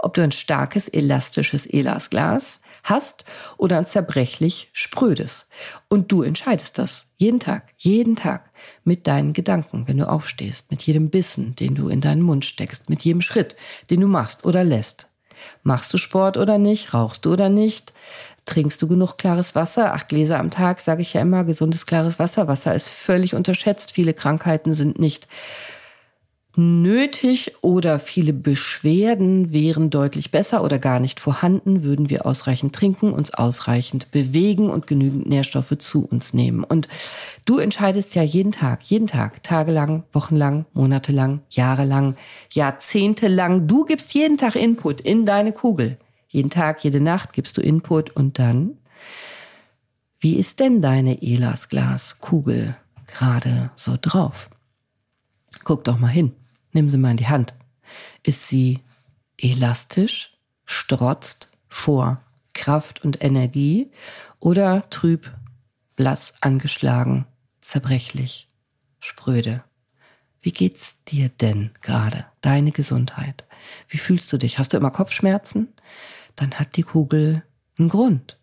Ob 0.00 0.14
du 0.14 0.22
ein 0.22 0.32
starkes, 0.32 0.88
elastisches 0.88 1.66
Elasglas 1.66 2.60
hast 2.84 3.24
oder 3.56 3.78
ein 3.78 3.86
zerbrechlich 3.86 4.70
sprödes. 4.72 5.48
Und 5.88 6.12
du 6.12 6.22
entscheidest 6.22 6.78
das 6.78 7.06
jeden 7.16 7.40
Tag, 7.40 7.74
jeden 7.76 8.16
Tag 8.16 8.50
mit 8.84 9.06
deinen 9.06 9.32
Gedanken, 9.32 9.86
wenn 9.86 9.98
du 9.98 10.08
aufstehst, 10.08 10.70
mit 10.70 10.82
jedem 10.82 11.10
Bissen, 11.10 11.54
den 11.56 11.74
du 11.74 11.88
in 11.88 12.00
deinen 12.00 12.22
Mund 12.22 12.44
steckst, 12.44 12.88
mit 12.88 13.02
jedem 13.02 13.20
Schritt, 13.20 13.56
den 13.90 14.00
du 14.00 14.08
machst 14.08 14.44
oder 14.44 14.64
lässt. 14.64 15.06
Machst 15.62 15.92
du 15.92 15.98
Sport 15.98 16.36
oder 16.36 16.58
nicht? 16.58 16.94
Rauchst 16.94 17.24
du 17.24 17.32
oder 17.32 17.48
nicht? 17.48 17.92
Trinkst 18.44 18.80
du 18.80 18.88
genug 18.88 19.18
klares 19.18 19.54
Wasser? 19.54 19.92
Acht 19.92 20.08
Gläser 20.08 20.38
am 20.38 20.50
Tag, 20.50 20.80
sage 20.80 21.02
ich 21.02 21.12
ja 21.12 21.20
immer, 21.20 21.44
gesundes 21.44 21.84
klares 21.84 22.18
Wasser. 22.18 22.48
Wasser 22.48 22.74
ist 22.74 22.88
völlig 22.88 23.34
unterschätzt. 23.34 23.92
Viele 23.92 24.14
Krankheiten 24.14 24.72
sind 24.72 24.98
nicht 24.98 25.28
nötig 26.56 27.54
oder 27.62 27.98
viele 27.98 28.32
Beschwerden 28.32 29.52
wären 29.52 29.90
deutlich 29.90 30.30
besser 30.30 30.64
oder 30.64 30.78
gar 30.78 30.98
nicht 30.98 31.20
vorhanden, 31.20 31.82
würden 31.82 32.10
wir 32.10 32.26
ausreichend 32.26 32.74
trinken, 32.74 33.12
uns 33.12 33.32
ausreichend 33.32 34.10
bewegen 34.10 34.70
und 34.70 34.86
genügend 34.86 35.28
Nährstoffe 35.28 35.76
zu 35.78 36.04
uns 36.06 36.34
nehmen. 36.34 36.64
Und 36.64 36.88
du 37.44 37.58
entscheidest 37.58 38.14
ja 38.14 38.22
jeden 38.22 38.52
Tag, 38.52 38.82
jeden 38.82 39.06
Tag, 39.06 39.42
tagelang, 39.42 40.04
wochenlang, 40.12 40.64
monatelang, 40.72 41.40
jahrelang, 41.50 42.16
jahrzehntelang. 42.50 43.68
Du 43.68 43.84
gibst 43.84 44.14
jeden 44.14 44.36
Tag 44.36 44.56
Input 44.56 45.00
in 45.00 45.26
deine 45.26 45.52
Kugel. 45.52 45.98
Jeden 46.28 46.50
Tag, 46.50 46.82
jede 46.82 47.00
Nacht 47.00 47.32
gibst 47.32 47.56
du 47.56 47.60
Input 47.60 48.10
und 48.10 48.38
dann, 48.38 48.78
wie 50.20 50.34
ist 50.34 50.60
denn 50.60 50.82
deine 50.82 51.22
Elasglaskugel 51.22 52.76
gerade 53.06 53.70
so 53.76 53.96
drauf? 54.00 54.50
Guck 55.64 55.84
doch 55.84 55.98
mal 55.98 56.08
hin. 56.08 56.34
Nimm 56.72 56.88
sie 56.88 56.98
mal 56.98 57.12
in 57.12 57.16
die 57.16 57.28
Hand. 57.28 57.54
Ist 58.22 58.48
sie 58.48 58.80
elastisch, 59.38 60.36
strotzt 60.64 61.48
vor 61.68 62.22
Kraft 62.54 63.04
und 63.04 63.22
Energie 63.22 63.90
oder 64.40 64.88
trüb, 64.90 65.32
blass 65.96 66.34
angeschlagen, 66.40 67.26
zerbrechlich, 67.60 68.48
spröde? 69.00 69.62
Wie 70.40 70.52
geht's 70.52 71.02
dir 71.04 71.28
denn 71.28 71.70
gerade? 71.80 72.26
Deine 72.40 72.72
Gesundheit? 72.72 73.44
Wie 73.88 73.98
fühlst 73.98 74.32
du 74.32 74.38
dich? 74.38 74.58
Hast 74.58 74.72
du 74.72 74.76
immer 74.76 74.90
Kopfschmerzen? 74.90 75.68
Dann 76.36 76.54
hat 76.54 76.76
die 76.76 76.82
Kugel 76.82 77.42
einen 77.78 77.88
Grund. 77.88 78.38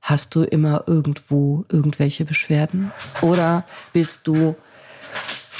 Hast 0.00 0.34
du 0.34 0.42
immer 0.42 0.84
irgendwo 0.86 1.64
irgendwelche 1.68 2.24
Beschwerden? 2.24 2.92
Oder 3.20 3.64
bist 3.92 4.26
du 4.26 4.56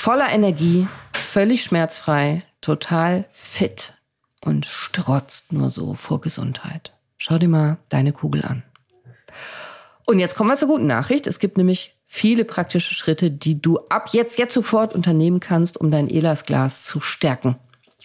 voller 0.03 0.31
Energie, 0.31 0.89
völlig 1.13 1.63
schmerzfrei, 1.63 2.43
total 2.61 3.25
fit 3.31 3.93
und 4.45 4.67
strotzt 4.67 5.53
nur 5.53 5.71
so 5.71 5.95
vor 5.95 6.21
Gesundheit. 6.21 6.93
Schau 7.19 7.39
dir 7.39 7.47
mal 7.47 7.77
deine 7.89 8.13
Kugel 8.13 8.45
an. 8.45 8.65
Und 10.05 10.19
jetzt 10.19 10.35
kommen 10.35 10.51
wir 10.51 10.57
zur 10.57 10.67
guten 10.67 10.89
Nachricht. 10.89 11.29
Es 11.29 11.39
gibt 11.39 11.57
nämlich 11.57 11.95
viele 12.05 12.45
praktische 12.45 12.95
Schritte, 12.95 13.31
die 13.31 13.63
du 13.63 13.79
ab 13.91 14.09
jetzt, 14.11 14.41
jetzt 14.41 14.55
sofort 14.55 14.93
unternehmen 14.93 15.39
kannst, 15.39 15.79
um 15.79 15.93
dein 15.93 16.11
Elasglas 16.11 16.83
zu 16.83 17.01
stärken 17.01 17.55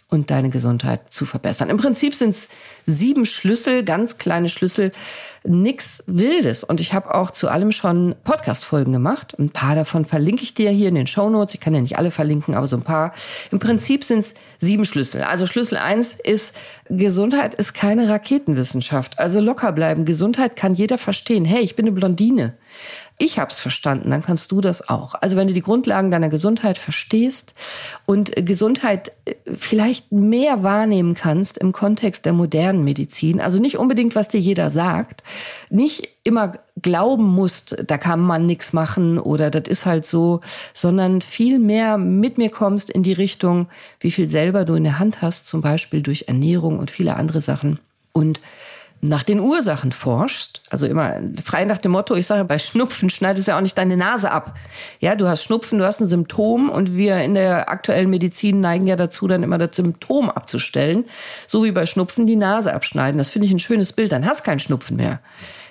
und 0.09 0.31
deine 0.31 0.49
Gesundheit 0.49 1.11
zu 1.11 1.25
verbessern. 1.25 1.69
Im 1.69 1.77
Prinzip 1.77 2.15
sind 2.15 2.35
es 2.35 2.47
sieben 2.85 3.25
Schlüssel, 3.25 3.83
ganz 3.83 4.17
kleine 4.17 4.47
Schlüssel, 4.47 4.93
nix 5.43 6.01
Wildes. 6.07 6.63
Und 6.63 6.79
ich 6.79 6.93
habe 6.93 7.13
auch 7.13 7.31
zu 7.31 7.49
allem 7.49 7.73
schon 7.73 8.15
Podcast-Folgen 8.23 8.93
gemacht. 8.93 9.35
Ein 9.37 9.49
paar 9.49 9.75
davon 9.75 10.05
verlinke 10.05 10.43
ich 10.43 10.53
dir 10.53 10.69
hier 10.71 10.87
in 10.87 10.95
den 10.95 11.07
Show 11.07 11.29
Notes. 11.29 11.55
Ich 11.55 11.59
kann 11.59 11.75
ja 11.75 11.81
nicht 11.81 11.97
alle 11.97 12.11
verlinken, 12.11 12.55
aber 12.55 12.67
so 12.67 12.77
ein 12.77 12.83
paar. 12.83 13.13
Im 13.51 13.59
Prinzip 13.59 14.05
sind 14.05 14.19
es 14.19 14.33
sieben 14.59 14.85
Schlüssel. 14.85 15.23
Also 15.23 15.45
Schlüssel 15.45 15.77
eins 15.77 16.13
ist, 16.13 16.55
Gesundheit 16.89 17.53
ist 17.55 17.73
keine 17.73 18.07
Raketenwissenschaft. 18.07 19.19
Also 19.19 19.41
locker 19.41 19.73
bleiben. 19.73 20.05
Gesundheit 20.05 20.55
kann 20.55 20.73
jeder 20.73 20.97
verstehen. 20.97 21.43
Hey, 21.43 21.63
ich 21.63 21.75
bin 21.75 21.85
eine 21.85 21.95
Blondine 21.95 22.53
ich 23.19 23.39
habe 23.39 23.51
es 23.51 23.57
verstanden, 23.57 24.11
dann 24.11 24.21
kannst 24.21 24.51
du 24.51 24.61
das 24.61 24.89
auch. 24.89 25.15
Also 25.15 25.35
wenn 25.35 25.47
du 25.47 25.53
die 25.53 25.61
Grundlagen 25.61 26.11
deiner 26.11 26.29
Gesundheit 26.29 26.77
verstehst 26.77 27.55
und 28.05 28.31
Gesundheit 28.35 29.11
äh, 29.25 29.33
vielleicht 29.55 30.11
mehr 30.11 30.61
wahrnehmen 30.61 31.15
kannst 31.15 31.57
im 31.57 31.71
Kontext 31.71 32.25
der 32.25 32.33
modernen 32.33 32.83
Medizin, 32.83 33.41
also 33.41 33.57
nicht 33.57 33.77
unbedingt, 33.77 34.15
was 34.15 34.27
dir 34.27 34.39
jeder 34.39 34.69
sagt, 34.69 35.23
nicht 35.71 36.09
immer 36.23 36.59
glauben 36.79 37.25
musst, 37.25 37.75
da 37.87 37.97
kann 37.97 38.19
man 38.19 38.45
nichts 38.45 38.71
machen 38.71 39.17
oder 39.17 39.49
das 39.49 39.67
ist 39.67 39.87
halt 39.87 40.05
so, 40.05 40.41
sondern 40.75 41.21
viel 41.21 41.57
mehr 41.57 41.97
mit 41.97 42.37
mir 42.37 42.51
kommst 42.51 42.91
in 42.91 43.01
die 43.01 43.13
Richtung, 43.13 43.67
wie 43.99 44.11
viel 44.11 44.29
selber 44.29 44.63
du 44.63 44.75
in 44.75 44.83
der 44.83 44.99
Hand 44.99 45.23
hast, 45.23 45.47
zum 45.47 45.61
Beispiel 45.61 46.03
durch 46.03 46.25
Ernährung 46.27 46.77
und 46.77 46.91
viele 46.91 47.15
andere 47.15 47.41
Sachen. 47.41 47.79
Und 48.13 48.41
nach 49.01 49.23
den 49.23 49.39
Ursachen 49.39 49.91
forschst, 49.91 50.61
also 50.69 50.87
immer 50.87 51.15
frei 51.43 51.65
nach 51.65 51.77
dem 51.77 51.91
Motto, 51.91 52.15
ich 52.15 52.25
sage, 52.25 52.43
bei 52.45 52.57
Schnupfen 52.57 53.09
schneidest 53.09 53.47
du 53.47 53.51
ja 53.51 53.57
auch 53.57 53.61
nicht 53.61 53.77
deine 53.77 53.95
Nase 53.95 54.31
ab. 54.31 54.55
Ja, 54.99 55.15
du 55.15 55.27
hast 55.27 55.43
Schnupfen, 55.43 55.77
du 55.77 55.85
hast 55.85 56.01
ein 56.01 56.07
Symptom 56.07 56.69
und 56.69 56.95
wir 56.95 57.17
in 57.21 57.35
der 57.35 57.69
aktuellen 57.69 58.09
Medizin 58.09 58.59
neigen 58.59 58.87
ja 58.87 58.95
dazu, 58.95 59.27
dann 59.27 59.43
immer 59.43 59.59
das 59.59 59.75
Symptom 59.75 60.29
abzustellen, 60.29 61.05
so 61.45 61.63
wie 61.63 61.71
bei 61.71 61.85
Schnupfen 61.85 62.25
die 62.25 62.35
Nase 62.35 62.73
abschneiden. 62.73 63.17
Das 63.17 63.29
finde 63.29 63.45
ich 63.45 63.51
ein 63.51 63.59
schönes 63.59 63.93
Bild, 63.93 64.11
dann 64.11 64.25
hast 64.25 64.43
keinen 64.43 64.59
Schnupfen 64.59 64.97
mehr. 64.97 65.19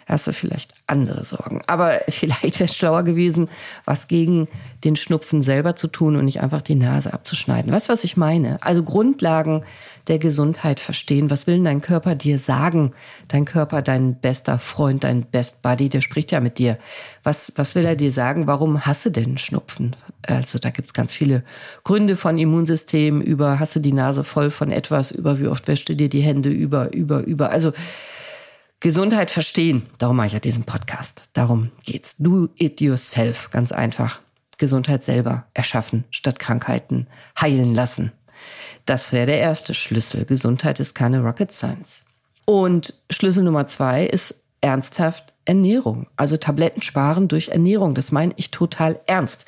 Hast 0.07 0.29
du 0.29 0.33
vielleicht 0.33 0.73
andere 0.87 1.25
Sorgen. 1.25 1.63
Aber 1.67 2.01
vielleicht 2.09 2.61
wäre 2.61 2.71
es 2.71 2.77
schlauer 2.77 3.03
gewesen, 3.03 3.49
was 3.85 4.07
gegen 4.07 4.47
den 4.85 4.95
Schnupfen 4.95 5.43
selber 5.43 5.75
zu 5.75 5.89
tun 5.89 6.15
und 6.15 6.25
nicht 6.25 6.41
einfach 6.41 6.63
die 6.63 6.77
Nase 6.77 7.13
abzuschneiden. 7.13 7.73
Weißt 7.73 7.89
du, 7.89 7.93
was 7.93 8.05
ich 8.05 8.17
meine? 8.17 8.63
Also 8.63 8.85
Grundlagen 8.85 9.65
der 10.07 10.21
Gesundheit 10.21 10.79
verstehen. 10.79 11.31
Was 11.31 11.49
will 11.49 11.57
denn 11.57 11.65
dein 11.65 11.81
Körper 11.81 12.15
dir 12.15 12.39
sagen? 12.39 12.93
Dein 13.27 13.45
Körper, 13.45 13.83
dein 13.83 14.21
bester 14.21 14.61
Freund, 14.61 15.03
dein 15.03 15.23
Best 15.23 15.61
Buddy, 15.63 15.89
der 15.89 16.01
spricht 16.01 16.31
ja 16.31 16.39
mit 16.39 16.59
dir. 16.59 16.79
Was, 17.25 17.53
was 17.57 17.75
will 17.75 17.85
er 17.85 17.97
dir 17.97 18.13
sagen? 18.13 18.47
Warum 18.47 18.87
hasse 18.87 19.11
denn 19.11 19.39
Schnupfen? 19.39 19.97
Also 20.25 20.61
da 20.61 20.71
gibt's 20.71 20.93
ganz 20.93 21.13
viele 21.13 21.43
Gründe 21.83 22.17
von 22.17 22.39
Immunsystem 22.39 23.21
über 23.21 23.59
hasse 23.59 23.81
die 23.81 23.93
Nase 23.93 24.23
voll 24.23 24.53
von 24.53 24.71
etwas, 24.71 25.11
über 25.11 25.41
wie 25.41 25.49
oft 25.49 25.67
wäschst 25.67 25.89
du 25.89 25.97
dir 25.97 26.09
die 26.09 26.21
Hände, 26.21 26.51
über, 26.51 26.93
über, 26.93 27.25
über. 27.25 27.51
Also 27.51 27.73
Gesundheit 28.87 29.33
verstehen. 29.33 29.83
Darum 29.99 30.15
mache 30.15 30.29
ich 30.29 30.33
ja 30.35 30.39
diesen 30.39 30.63
Podcast. 30.63 31.29
Darum 31.33 31.73
geht's. 31.85 32.19
Do 32.19 32.51
it 32.55 32.81
yourself. 32.81 33.51
Ganz 33.51 33.73
einfach. 33.73 34.21
Gesundheit 34.59 35.03
selber 35.03 35.49
erschaffen, 35.55 36.05
statt 36.13 36.39
Krankheiten 36.39 37.09
heilen 37.41 37.75
lassen. 37.75 38.13
Das 38.85 39.13
wäre 39.13 39.27
der 39.27 39.41
erste 39.41 39.75
Schlüssel. 39.75 40.25
Gesundheit 40.25 40.79
ist 40.79 40.95
keine 40.95 41.19
Rocket 41.19 41.53
Science. 41.53 42.05
Und 42.45 42.95
Schlüssel 43.11 43.43
Nummer 43.43 43.67
zwei 43.67 44.07
ist 44.07 44.37
ernsthaft 44.61 45.33
Ernährung. 45.47 46.07
Also 46.17 46.37
Tabletten 46.37 46.83
sparen 46.83 47.29
durch 47.29 47.49
Ernährung. 47.49 47.95
Das 47.95 48.13
meine 48.13 48.33
ich 48.37 48.51
total 48.51 49.01
ernst. 49.07 49.47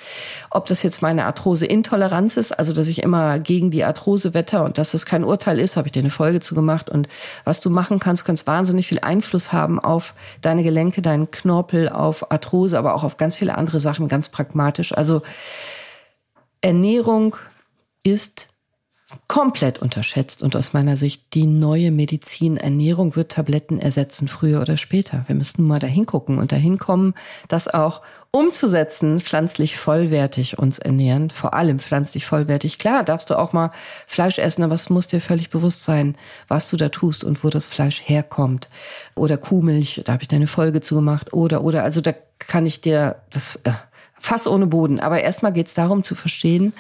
Ob 0.51 0.67
das 0.67 0.83
jetzt 0.83 1.03
meine 1.03 1.27
Arthroseintoleranz 1.27 2.37
ist, 2.37 2.53
also 2.53 2.73
dass 2.73 2.89
ich 2.89 3.03
immer 3.03 3.39
gegen 3.39 3.71
die 3.71 3.85
Arthrose 3.85 4.33
wetter 4.33 4.65
und 4.65 4.79
dass 4.79 4.93
das 4.93 5.05
kein 5.05 5.25
Urteil 5.25 5.59
ist, 5.59 5.77
habe 5.77 5.89
ich 5.89 5.93
dir 5.93 6.01
eine 6.01 6.11
Folge 6.11 6.41
zu 6.41 6.55
gemacht. 6.55 6.89
Und 6.89 7.09
was 7.45 7.61
du 7.61 7.69
machen 7.69 7.99
kannst, 7.99 8.25
kannst 8.25 8.47
wahnsinnig 8.47 8.87
viel 8.87 9.01
Einfluss 9.01 9.53
haben 9.53 9.79
auf 9.79 10.15
deine 10.41 10.63
Gelenke, 10.63 11.03
deinen 11.03 11.31
Knorpel, 11.31 11.89
auf 11.89 12.31
Arthrose, 12.31 12.79
aber 12.79 12.95
auch 12.95 13.05
auf 13.05 13.17
ganz 13.17 13.37
viele 13.37 13.59
andere 13.59 13.81
Sachen, 13.81 14.09
ganz 14.09 14.29
pragmatisch. 14.29 14.97
Also 14.97 15.23
Ernährung 16.61 17.37
ist 18.03 18.49
komplett 19.27 19.79
unterschätzt 19.79 20.43
und 20.43 20.55
aus 20.55 20.75
meiner 20.75 20.97
Sicht 20.99 21.33
die 21.33 21.47
neue 21.47 21.91
Medizin. 21.91 22.59
Ernährung 22.59 23.17
wird 23.17 23.33
Tabletten 23.33 23.79
ersetzen, 23.79 24.29
früher 24.29 24.61
oder 24.61 24.77
später. 24.77 25.25
Wir 25.27 25.35
müssten 25.35 25.63
mal 25.63 25.79
dahin 25.79 26.05
gucken 26.05 26.39
und 26.39 26.53
dahin 26.53 26.79
kommen, 26.79 27.15
das 27.49 27.69
auch 27.69 28.03
umzusetzen, 28.31 29.21
pflanzlich 29.21 29.79
vollwertig 29.79 30.59
uns 30.59 30.79
ernähren, 30.79 31.31
vor 31.31 31.55
allem 31.55 31.79
pflanzlich 31.79 32.27
vollwertig. 32.27 32.79
Klar, 32.79 33.03
darfst 33.03 33.31
du 33.31 33.39
auch 33.39 33.55
mal 33.55 33.73
Fleisch 34.07 34.39
essen, 34.39 34.63
aber 34.63 34.75
es 34.75 34.91
muss 34.91 35.07
dir 35.07 35.23
völlig 35.23 35.49
bewusst 35.49 35.85
sein, 35.85 36.15
was 36.47 36.69
du 36.69 36.77
da 36.77 36.91
tust 36.91 37.25
und 37.25 37.43
wo 37.43 37.49
das 37.49 37.67
Fleisch 37.67 38.03
herkommt. 38.05 38.69
Oder 39.15 39.39
Kuhmilch, 39.39 40.03
da 40.05 40.13
habe 40.13 40.23
ich 40.23 40.31
eine 40.31 40.47
Folge 40.47 40.83
zu 40.83 40.95
gemacht. 40.95 41.33
Oder, 41.33 41.65
oder, 41.65 41.83
also 41.83 42.03
da 42.03 42.13
kann 42.39 42.67
ich 42.67 42.83
dir 42.83 43.17
das, 43.31 43.57
äh, 43.65 43.73
Fass 44.21 44.47
ohne 44.47 44.67
Boden. 44.67 45.01
Aber 45.01 45.21
erstmal 45.21 45.53
geht 45.53 45.69
es 45.69 45.75
darum 45.75 46.03
zu 46.03 46.15
verstehen, 46.15 46.73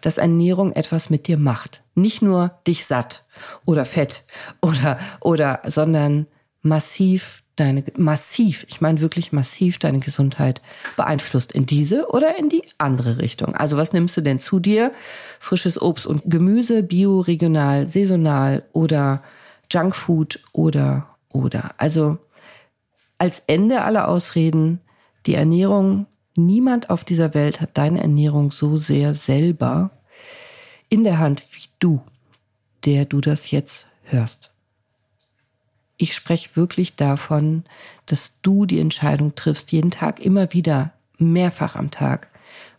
dass 0.00 0.18
Ernährung 0.18 0.72
etwas 0.72 1.10
mit 1.10 1.26
dir 1.26 1.38
macht. 1.38 1.82
Nicht 1.94 2.22
nur 2.22 2.52
dich 2.66 2.86
satt 2.86 3.24
oder 3.64 3.84
fett 3.84 4.24
oder, 4.60 4.98
oder, 5.20 5.60
sondern 5.64 6.26
massiv 6.62 7.42
deine, 7.56 7.84
massiv, 7.96 8.66
ich 8.68 8.80
meine 8.80 9.00
wirklich 9.00 9.32
massiv 9.32 9.78
deine 9.78 10.00
Gesundheit 10.00 10.60
beeinflusst 10.96 11.52
in 11.52 11.66
diese 11.66 12.08
oder 12.08 12.38
in 12.38 12.48
die 12.48 12.64
andere 12.78 13.18
Richtung. 13.18 13.54
Also 13.54 13.76
was 13.76 13.92
nimmst 13.92 14.16
du 14.16 14.20
denn 14.20 14.40
zu 14.40 14.58
dir? 14.58 14.92
Frisches 15.38 15.80
Obst 15.80 16.06
und 16.06 16.22
Gemüse, 16.26 16.82
bio, 16.82 17.20
regional, 17.20 17.88
saisonal 17.88 18.64
oder 18.72 19.22
Junkfood 19.70 20.40
oder, 20.52 21.16
oder. 21.28 21.74
Also 21.78 22.18
als 23.18 23.42
Ende 23.46 23.82
aller 23.82 24.08
Ausreden, 24.08 24.80
die 25.26 25.34
Ernährung 25.34 26.06
Niemand 26.36 26.90
auf 26.90 27.04
dieser 27.04 27.34
Welt 27.34 27.60
hat 27.60 27.78
deine 27.78 28.00
Ernährung 28.00 28.50
so 28.50 28.76
sehr 28.76 29.14
selber 29.14 29.90
in 30.88 31.04
der 31.04 31.18
Hand 31.18 31.46
wie 31.52 31.68
du, 31.78 32.02
der 32.84 33.04
du 33.04 33.20
das 33.20 33.50
jetzt 33.50 33.86
hörst. 34.04 34.50
Ich 35.96 36.14
spreche 36.14 36.56
wirklich 36.56 36.96
davon, 36.96 37.64
dass 38.06 38.40
du 38.42 38.66
die 38.66 38.80
Entscheidung 38.80 39.36
triffst, 39.36 39.70
jeden 39.70 39.92
Tag 39.92 40.18
immer 40.18 40.52
wieder, 40.52 40.92
mehrfach 41.18 41.76
am 41.76 41.90
Tag, 41.90 42.28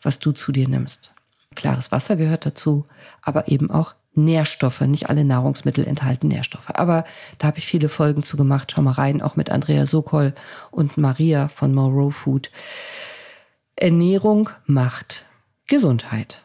was 0.02 0.20
du 0.20 0.34
zu 0.34 0.52
dir 0.52 0.68
nimmst. 0.68 1.12
Klares 1.56 1.94
Wasser 1.94 2.18
gehört 2.18 2.46
dazu, 2.46 2.86
aber 3.22 3.48
eben 3.48 3.72
auch 3.72 3.96
Nährstoffe. 4.16 4.82
Nicht 4.82 5.10
alle 5.10 5.26
Nahrungsmittel 5.26 5.88
enthalten 5.88 6.28
Nährstoffe. 6.28 6.70
Aber 6.74 7.06
da 7.38 7.48
habe 7.48 7.58
ich 7.58 7.66
viele 7.66 7.90
Folgen 7.90 8.24
zu 8.24 8.38
gemacht. 8.38 8.72
Schau 8.72 8.82
mal 8.82 8.92
rein, 8.92 9.22
auch 9.22 9.36
mit 9.36 9.50
Andrea 9.50 9.86
Sokol 9.86 10.34
und 10.72 10.98
Maria 10.98 11.48
von 11.48 11.74
Moreau 11.74 12.10
Food. 12.10 12.50
Ernährung 13.76 14.50
macht 14.66 15.26
Gesundheit. 15.68 16.42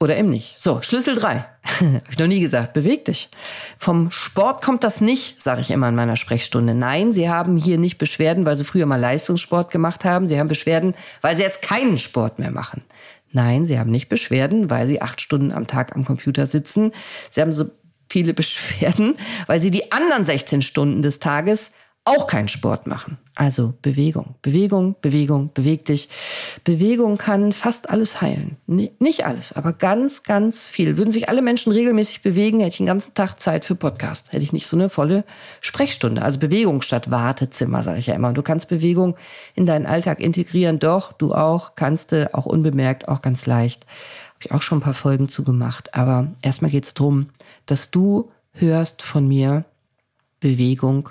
Oder 0.00 0.16
eben 0.16 0.30
nicht. 0.30 0.60
So, 0.60 0.80
Schlüssel 0.80 1.16
drei. 1.16 1.44
Habe 1.80 2.02
ich 2.08 2.18
noch 2.18 2.28
nie 2.28 2.40
gesagt. 2.40 2.72
Beweg 2.72 3.04
dich. 3.04 3.30
Vom 3.78 4.12
Sport 4.12 4.62
kommt 4.62 4.84
das 4.84 5.00
nicht, 5.00 5.40
sage 5.40 5.60
ich 5.60 5.72
immer 5.72 5.88
in 5.88 5.96
meiner 5.96 6.16
Sprechstunde. 6.16 6.74
Nein, 6.74 7.12
Sie 7.12 7.28
haben 7.28 7.56
hier 7.56 7.78
nicht 7.78 7.98
Beschwerden, 7.98 8.46
weil 8.46 8.56
Sie 8.56 8.64
früher 8.64 8.86
mal 8.86 9.00
Leistungssport 9.00 9.72
gemacht 9.72 10.04
haben. 10.04 10.28
Sie 10.28 10.38
haben 10.38 10.46
Beschwerden, 10.46 10.94
weil 11.20 11.36
Sie 11.36 11.42
jetzt 11.42 11.62
keinen 11.62 11.98
Sport 11.98 12.38
mehr 12.38 12.52
machen. 12.52 12.84
Nein, 13.32 13.66
Sie 13.66 13.78
haben 13.78 13.90
nicht 13.90 14.08
Beschwerden, 14.08 14.70
weil 14.70 14.86
Sie 14.86 15.02
acht 15.02 15.20
Stunden 15.20 15.50
am 15.50 15.66
Tag 15.66 15.96
am 15.96 16.04
Computer 16.04 16.46
sitzen. 16.46 16.92
Sie 17.28 17.40
haben 17.40 17.52
so 17.52 17.64
viele 18.08 18.34
Beschwerden, 18.34 19.18
weil 19.48 19.60
Sie 19.60 19.72
die 19.72 19.90
anderen 19.90 20.24
16 20.24 20.62
Stunden 20.62 21.02
des 21.02 21.18
Tages 21.18 21.72
auch 22.08 22.26
keinen 22.26 22.48
Sport 22.48 22.86
machen. 22.86 23.18
Also 23.34 23.74
Bewegung, 23.82 24.34
Bewegung, 24.42 24.96
Bewegung, 25.00 25.50
beweg 25.52 25.84
dich. 25.84 26.08
Bewegung 26.64 27.18
kann 27.18 27.52
fast 27.52 27.88
alles 27.90 28.20
heilen. 28.20 28.56
Nicht 28.66 29.26
alles, 29.26 29.52
aber 29.52 29.72
ganz, 29.72 30.22
ganz 30.22 30.68
viel. 30.68 30.96
Würden 30.96 31.12
sich 31.12 31.28
alle 31.28 31.42
Menschen 31.42 31.70
regelmäßig 31.72 32.22
bewegen, 32.22 32.60
hätte 32.60 32.70
ich 32.70 32.76
den 32.78 32.86
ganzen 32.86 33.14
Tag 33.14 33.40
Zeit 33.40 33.64
für 33.64 33.74
Podcast. 33.74 34.32
Hätte 34.32 34.42
ich 34.42 34.52
nicht 34.52 34.66
so 34.66 34.76
eine 34.76 34.88
volle 34.88 35.24
Sprechstunde. 35.60 36.22
Also 36.22 36.38
Bewegung 36.40 36.82
statt 36.82 37.10
Wartezimmer, 37.10 37.82
sage 37.82 37.98
ich 37.98 38.06
ja 38.06 38.14
immer. 38.14 38.28
Und 38.28 38.38
du 38.38 38.42
kannst 38.42 38.68
Bewegung 38.68 39.14
in 39.54 39.66
deinen 39.66 39.86
Alltag 39.86 40.20
integrieren. 40.20 40.78
Doch, 40.78 41.12
du 41.12 41.34
auch, 41.34 41.74
kannst 41.76 42.12
du, 42.12 42.34
auch 42.34 42.46
unbemerkt, 42.46 43.06
auch 43.06 43.22
ganz 43.22 43.46
leicht. 43.46 43.84
Habe 43.84 44.46
ich 44.46 44.52
auch 44.52 44.62
schon 44.62 44.78
ein 44.78 44.82
paar 44.82 44.94
Folgen 44.94 45.28
zu 45.28 45.44
gemacht. 45.44 45.94
Aber 45.94 46.28
erstmal 46.42 46.70
geht 46.70 46.86
es 46.86 46.94
darum, 46.94 47.28
dass 47.66 47.90
du 47.90 48.30
hörst 48.52 49.02
von 49.02 49.28
mir 49.28 49.64
Bewegung 50.40 51.10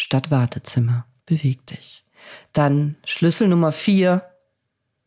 statt 0.00 0.30
Wartezimmer. 0.30 1.06
Beweg 1.26 1.66
dich. 1.66 2.04
Dann 2.52 2.96
Schlüssel 3.04 3.48
Nummer 3.48 3.72
vier, 3.72 4.30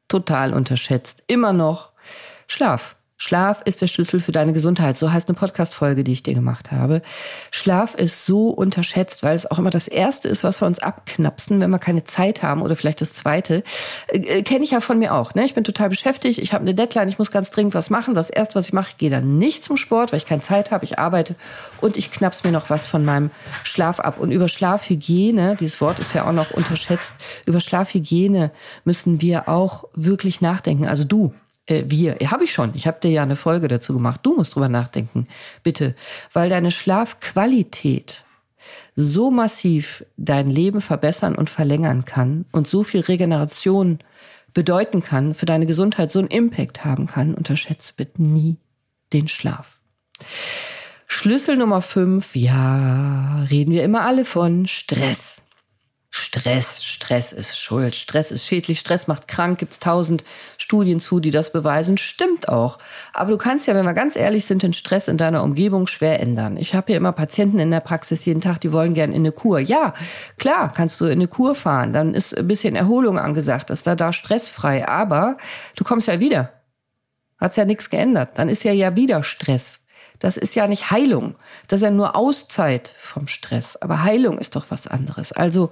total 0.07 0.53
unterschätzt, 0.53 1.23
immer 1.27 1.53
noch 1.53 1.91
Schlaf. 2.47 2.95
Schlaf 3.15 3.61
ist 3.63 3.81
der 3.81 3.87
Schlüssel 3.87 4.19
für 4.19 4.31
deine 4.31 4.53
Gesundheit. 4.53 4.97
So 4.97 5.13
heißt 5.13 5.29
eine 5.29 5.37
Podcast-Folge, 5.37 6.03
die 6.03 6.13
ich 6.13 6.23
dir 6.23 6.33
gemacht 6.33 6.71
habe. 6.71 7.01
Schlaf 7.51 7.95
ist 7.95 8.25
so 8.25 8.49
unterschätzt, 8.49 9.23
weil 9.23 9.35
es 9.35 9.49
auch 9.49 9.59
immer 9.59 9.69
das 9.69 9.87
Erste 9.87 10.27
ist, 10.27 10.43
was 10.43 10.61
wir 10.61 10.65
uns 10.65 10.79
abknapsen, 10.79 11.59
wenn 11.59 11.69
wir 11.69 11.79
keine 11.79 12.03
Zeit 12.03 12.43
haben 12.43 12.61
oder 12.61 12.75
vielleicht 12.75 13.01
das 13.01 13.13
Zweite. 13.13 13.63
Äh, 14.07 14.39
äh 14.39 14.43
Kenne 14.43 14.63
ich 14.63 14.71
ja 14.71 14.79
von 14.79 14.99
mir 14.99 15.13
auch. 15.13 15.35
Ne? 15.35 15.45
Ich 15.45 15.53
bin 15.53 15.63
total 15.63 15.89
beschäftigt, 15.89 16.39
ich 16.39 16.53
habe 16.53 16.63
eine 16.63 16.75
Deadline, 16.75 17.07
ich 17.07 17.19
muss 17.19 17.31
ganz 17.31 17.51
dringend 17.51 17.75
was 17.75 17.89
machen. 17.89 18.15
Das 18.15 18.29
Erste, 18.29 18.55
was 18.55 18.67
ich 18.67 18.73
mache, 18.73 18.89
ich 18.89 18.97
gehe 18.97 19.09
dann 19.09 19.37
nicht 19.37 19.63
zum 19.63 19.77
Sport, 19.77 20.11
weil 20.11 20.17
ich 20.17 20.25
keine 20.25 20.41
Zeit 20.41 20.71
habe, 20.71 20.83
ich 20.83 20.99
arbeite 20.99 21.35
und 21.81 21.97
ich 21.97 22.11
knaps 22.11 22.43
mir 22.43 22.51
noch 22.51 22.69
was 22.69 22.87
von 22.87 23.05
meinem 23.05 23.31
Schlaf 23.63 23.99
ab. 23.99 24.19
Und 24.19 24.31
über 24.31 24.47
Schlafhygiene, 24.47 25.55
dieses 25.55 25.79
Wort 25.81 25.99
ist 25.99 26.13
ja 26.13 26.27
auch 26.27 26.33
noch 26.33 26.51
unterschätzt, 26.51 27.15
über 27.45 27.59
Schlafhygiene 27.59 28.51
müssen 28.83 29.21
wir 29.21 29.47
auch 29.47 29.85
wirklich 29.93 30.41
nachdenken. 30.41 30.87
Also 30.87 31.03
du, 31.03 31.33
äh, 31.65 31.83
wir, 31.87 32.15
habe 32.29 32.43
ich 32.43 32.53
schon. 32.53 32.73
Ich 32.75 32.87
habe 32.87 32.99
dir 32.99 33.11
ja 33.11 33.23
eine 33.23 33.35
Folge 33.35 33.67
dazu 33.67 33.93
gemacht. 33.93 34.21
Du 34.23 34.35
musst 34.35 34.55
drüber 34.55 34.69
nachdenken, 34.69 35.27
bitte, 35.63 35.95
weil 36.31 36.49
deine 36.49 36.71
Schlafqualität 36.71 38.23
so 38.95 39.31
massiv 39.31 40.05
dein 40.17 40.49
Leben 40.49 40.81
verbessern 40.81 41.35
und 41.35 41.49
verlängern 41.49 42.05
kann 42.05 42.45
und 42.51 42.67
so 42.67 42.83
viel 42.83 43.01
Regeneration 43.01 43.99
bedeuten 44.53 45.01
kann, 45.01 45.33
für 45.33 45.45
deine 45.47 45.65
Gesundheit 45.65 46.11
so 46.11 46.19
einen 46.19 46.27
Impact 46.27 46.85
haben 46.85 47.07
kann, 47.07 47.33
unterschätze 47.33 47.93
bitte 47.97 48.21
nie 48.21 48.57
den 49.11 49.27
Schlaf. 49.27 49.79
Schlüssel 51.07 51.57
Nummer 51.57 51.81
fünf, 51.81 52.35
ja, 52.35 53.43
reden 53.49 53.71
wir 53.71 53.83
immer 53.83 54.01
alle 54.01 54.25
von 54.25 54.67
Stress. 54.67 55.42
Stress, 56.15 56.83
Stress 56.83 57.33
ist 57.33 57.59
schuld, 57.59 57.95
Stress 57.95 58.29
ist 58.29 58.45
schädlich, 58.45 58.79
Stress 58.79 59.07
macht 59.07 59.27
krank, 59.27 59.57
gibt's 59.57 59.79
tausend 59.79 60.23
Studien 60.59 60.99
zu, 60.99 61.19
die 61.19 61.31
das 61.31 61.51
beweisen, 61.51 61.97
stimmt 61.97 62.49
auch. 62.49 62.77
Aber 63.13 63.31
du 63.31 63.37
kannst 63.39 63.65
ja, 63.65 63.73
wenn 63.73 63.83
wir 63.83 63.95
ganz 63.95 64.15
ehrlich 64.15 64.45
sind, 64.45 64.61
den 64.61 64.73
Stress 64.73 65.07
in 65.07 65.17
deiner 65.17 65.41
Umgebung 65.41 65.87
schwer 65.87 66.19
ändern. 66.19 66.55
Ich 66.57 66.75
habe 66.75 66.85
hier 66.85 66.97
immer 66.97 67.13
Patienten 67.13 67.57
in 67.57 67.71
der 67.71 67.79
Praxis 67.79 68.25
jeden 68.25 68.41
Tag, 68.41 68.61
die 68.61 68.71
wollen 68.71 68.93
gern 68.93 69.11
in 69.11 69.23
eine 69.23 69.31
Kur. 69.31 69.57
Ja, 69.57 69.95
klar, 70.37 70.71
kannst 70.71 71.01
du 71.01 71.05
in 71.05 71.13
eine 71.13 71.27
Kur 71.27 71.55
fahren, 71.55 71.93
dann 71.93 72.13
ist 72.13 72.37
ein 72.37 72.47
bisschen 72.47 72.75
Erholung 72.75 73.17
angesagt, 73.17 73.71
ist 73.71 73.87
da 73.87 73.95
da 73.95 74.13
stressfrei, 74.13 74.87
aber 74.87 75.37
du 75.75 75.83
kommst 75.83 76.07
ja 76.07 76.19
wieder. 76.19 76.53
Hat's 77.39 77.57
ja 77.57 77.65
nichts 77.65 77.89
geändert, 77.89 78.37
dann 78.37 78.49
ist 78.49 78.63
ja 78.63 78.71
ja 78.71 78.95
wieder 78.95 79.23
Stress. 79.23 79.82
Das 80.23 80.37
ist 80.37 80.55
ja 80.55 80.67
nicht 80.67 80.89
Heilung. 80.89 81.35
Das 81.67 81.81
ist 81.81 81.83
ja 81.83 81.91
nur 81.91 82.15
Auszeit 82.15 82.95
vom 82.97 83.27
Stress. 83.27 83.75
Aber 83.75 84.03
Heilung 84.03 84.37
ist 84.37 84.55
doch 84.55 84.67
was 84.69 84.87
anderes. 84.87 85.33
Also 85.33 85.69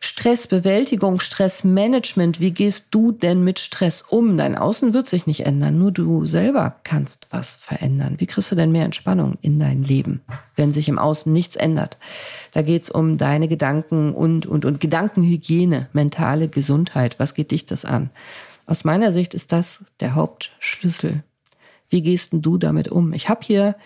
Stressbewältigung, 0.00 1.20
Stressmanagement. 1.20 2.40
Wie 2.40 2.50
gehst 2.50 2.88
du 2.90 3.12
denn 3.12 3.44
mit 3.44 3.60
Stress 3.60 4.02
um? 4.02 4.36
Dein 4.36 4.58
Außen 4.58 4.94
wird 4.94 5.08
sich 5.08 5.28
nicht 5.28 5.46
ändern. 5.46 5.78
Nur 5.78 5.92
du 5.92 6.26
selber 6.26 6.74
kannst 6.82 7.28
was 7.30 7.54
verändern. 7.54 8.16
Wie 8.18 8.26
kriegst 8.26 8.50
du 8.50 8.56
denn 8.56 8.72
mehr 8.72 8.84
Entspannung 8.84 9.38
in 9.42 9.60
dein 9.60 9.84
Leben, 9.84 10.22
wenn 10.56 10.72
sich 10.72 10.88
im 10.88 10.98
Außen 10.98 11.32
nichts 11.32 11.54
ändert? 11.54 11.98
Da 12.50 12.62
geht's 12.62 12.90
um 12.90 13.16
deine 13.16 13.46
Gedanken 13.46 14.12
und, 14.12 14.44
und, 14.44 14.64
und 14.64 14.80
Gedankenhygiene, 14.80 15.86
mentale 15.92 16.48
Gesundheit. 16.48 17.20
Was 17.20 17.32
geht 17.32 17.52
dich 17.52 17.64
das 17.64 17.84
an? 17.84 18.10
Aus 18.66 18.82
meiner 18.82 19.12
Sicht 19.12 19.34
ist 19.34 19.52
das 19.52 19.84
der 20.00 20.16
Hauptschlüssel 20.16 21.22
wie 21.90 22.02
gehst 22.02 22.32
denn 22.32 22.42
du 22.42 22.58
damit 22.58 22.88
um? 22.88 23.12
Ich 23.12 23.28
habe 23.28 23.40
hier 23.42 23.76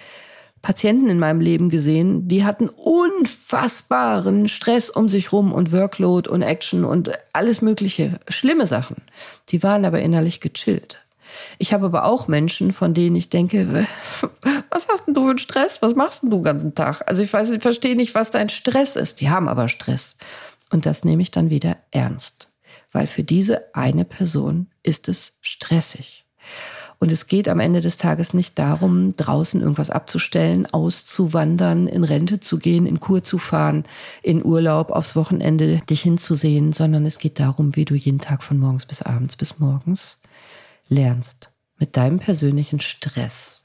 Patienten 0.62 1.09
in 1.09 1.19
meinem 1.19 1.41
Leben 1.41 1.71
gesehen, 1.71 2.29
die 2.29 2.45
hatten 2.45 2.69
unfassbaren 2.69 4.47
Stress 4.47 4.91
um 4.91 5.09
sich 5.09 5.33
rum 5.33 5.53
und 5.53 5.73
Workload 5.73 6.31
und 6.31 6.43
Action 6.43 6.85
und 6.85 7.11
alles 7.33 7.62
mögliche, 7.62 8.21
schlimme 8.29 8.67
Sachen. 8.67 8.97
Die 9.49 9.62
waren 9.65 9.85
aber 9.85 10.01
innerlich 10.01 10.41
gechillt. 10.41 11.05
Ich 11.59 11.73
habe 11.73 11.87
aber 11.87 12.05
auch 12.05 12.29
Menschen, 12.29 12.73
von 12.73 12.95
denen 12.95 13.17
ich 13.17 13.29
denke, 13.29 13.87
was 14.71 14.87
hast 14.88 15.07
denn 15.07 15.15
du 15.15 15.25
für 15.25 15.31
einen 15.31 15.38
Stress? 15.38 15.83
Was 15.83 15.97
machst 15.97 16.23
denn 16.23 16.31
du 16.31 16.37
den 16.37 16.45
ganzen 16.45 16.75
Tag? 16.75 17.03
Also 17.07 17.23
ich 17.23 17.33
weiß, 17.33 17.51
ich 17.51 17.62
verstehe 17.62 17.97
nicht, 17.97 18.15
was 18.15 18.31
dein 18.31 18.49
Stress 18.49 18.95
ist. 18.95 19.21
Die 19.21 19.31
haben 19.31 19.49
aber 19.49 19.69
Stress. 19.69 20.17
Und 20.71 20.87
das 20.87 21.05
nehme 21.05 21.23
ich 21.23 21.31
dann 21.31 21.51
wieder 21.51 21.77
ernst, 21.91 22.49
weil 22.93 23.07
für 23.07 23.25
diese 23.25 23.75
eine 23.75 24.05
Person 24.05 24.69
ist 24.83 25.09
es 25.09 25.35
stressig. 25.41 26.25
Und 27.03 27.11
es 27.11 27.27
geht 27.27 27.49
am 27.49 27.59
Ende 27.59 27.81
des 27.81 27.97
Tages 27.97 28.33
nicht 28.33 28.57
darum, 28.61 29.17
draußen 29.17 29.61
irgendwas 29.61 29.91
abzustellen, 29.91 30.67
auszuwandern, 30.67 31.88
in 31.88 32.05
Rente 32.05 32.38
zu 32.38 32.59
gehen, 32.59 32.87
in 32.87 33.01
Kur 33.01 33.25
zu 33.25 33.38
fahren, 33.38 33.87
in 34.23 34.45
Urlaub 34.45 34.93
aufs 34.93 35.17
Wochenende 35.17 35.81
dich 35.91 36.03
hinzusehen, 36.03 36.73
sondern 36.73 37.05
es 37.05 37.19
geht 37.19 37.41
darum, 37.41 37.75
wie 37.75 37.87
du 37.87 37.97
jeden 37.97 38.21
Tag 38.21 38.45
von 38.45 38.57
morgens 38.57 38.87
bis 38.87 39.03
abends 39.03 39.35
bis 39.35 39.59
morgens 39.59 40.21
lernst, 40.88 41.51
mit 41.77 41.97
deinem 41.97 42.21
persönlichen 42.21 42.79
Stress 42.79 43.62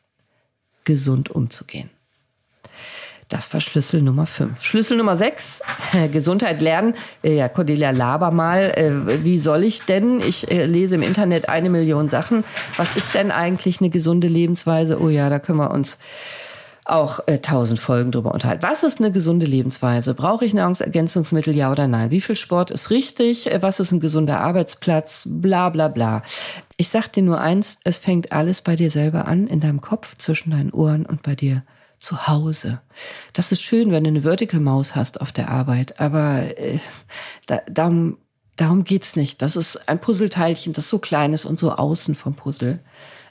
gesund 0.84 1.30
umzugehen. 1.30 1.92
Das 3.30 3.54
war 3.54 3.60
Schlüssel 3.60 4.02
Nummer 4.02 4.26
5. 4.26 4.64
Schlüssel 4.64 4.96
Nummer 4.98 5.18
6, 5.18 5.62
Gesundheit 6.14 6.62
lernen. 6.62 6.96
Äh, 7.24 7.36
ja, 7.36 7.50
Cordelia, 7.50 7.92
laber 7.92 8.32
mal. 8.32 8.72
Äh, 8.76 9.24
wie 9.24 9.38
soll 9.38 9.66
ich 9.66 9.82
denn? 9.82 10.22
Ich 10.22 10.50
äh, 10.50 10.66
lese 10.66 10.96
im 10.96 11.02
Internet 11.02 11.50
eine 11.50 11.70
Million 11.70 12.08
Sachen. 12.08 12.46
Was 12.78 12.96
ist 12.96 13.14
denn 13.16 13.32
eigentlich 13.32 13.82
eine 13.82 13.90
gesunde 13.90 14.30
Lebensweise? 14.30 15.02
Oh 15.02 15.10
ja, 15.10 15.30
da 15.30 15.40
können 15.40 15.58
wir 15.58 15.72
uns 15.72 15.98
auch 16.86 17.20
äh, 17.28 17.40
tausend 17.40 17.82
Folgen 17.82 18.12
drüber 18.12 18.34
unterhalten. 18.34 18.64
Was 18.64 18.84
ist 18.84 19.00
eine 19.00 19.12
gesunde 19.12 19.46
Lebensweise? 19.46 20.14
Brauche 20.14 20.46
ich 20.46 20.54
Nahrungsergänzungsmittel, 20.54 21.54
ja 21.54 21.70
oder 21.70 21.90
nein? 21.90 22.12
Wie 22.12 22.22
viel 22.22 22.38
Sport 22.38 22.72
ist 22.72 22.92
richtig? 22.92 23.50
Was 23.60 23.82
ist 23.82 23.92
ein 23.92 24.00
gesunder 24.00 24.40
Arbeitsplatz? 24.40 25.28
Bla 25.30 25.68
bla 25.70 25.90
bla. 25.90 26.24
Ich 26.78 26.88
sag 26.88 27.10
dir 27.10 27.24
nur 27.24 27.42
eins, 27.42 27.78
es 27.84 27.98
fängt 27.98 28.32
alles 28.32 28.62
bei 28.62 28.78
dir 28.78 28.90
selber 28.90 29.28
an, 29.28 29.48
in 29.48 29.60
deinem 29.60 29.82
Kopf, 29.82 30.16
zwischen 30.18 30.52
deinen 30.52 30.72
Ohren 30.72 31.06
und 31.06 31.24
bei 31.24 31.36
dir 31.36 31.64
zu 32.00 32.28
Hause. 32.28 32.82
Das 33.34 33.52
ist 33.52 33.62
schön, 33.62 33.92
wenn 33.92 34.04
du 34.04 34.10
eine 34.10 34.22
Vertical 34.22 34.60
Maus 34.60 34.96
hast 34.96 35.22
auf 35.22 35.32
der 35.32 35.50
Arbeit, 35.50 36.00
aber 36.00 36.58
äh, 36.58 36.80
da, 37.46 37.62
darum, 37.70 38.18
darum 38.56 38.84
geht's 38.84 39.16
nicht. 39.16 39.42
Das 39.42 39.56
ist 39.56 39.88
ein 39.88 40.00
Puzzleteilchen, 40.00 40.74
das 40.74 40.90
so 40.90 41.00
klein 41.00 41.34
ist 41.34 41.46
und 41.46 41.60
so 41.60 41.72
außen 41.72 42.16
vom 42.16 42.36
Puzzle. 42.36 42.80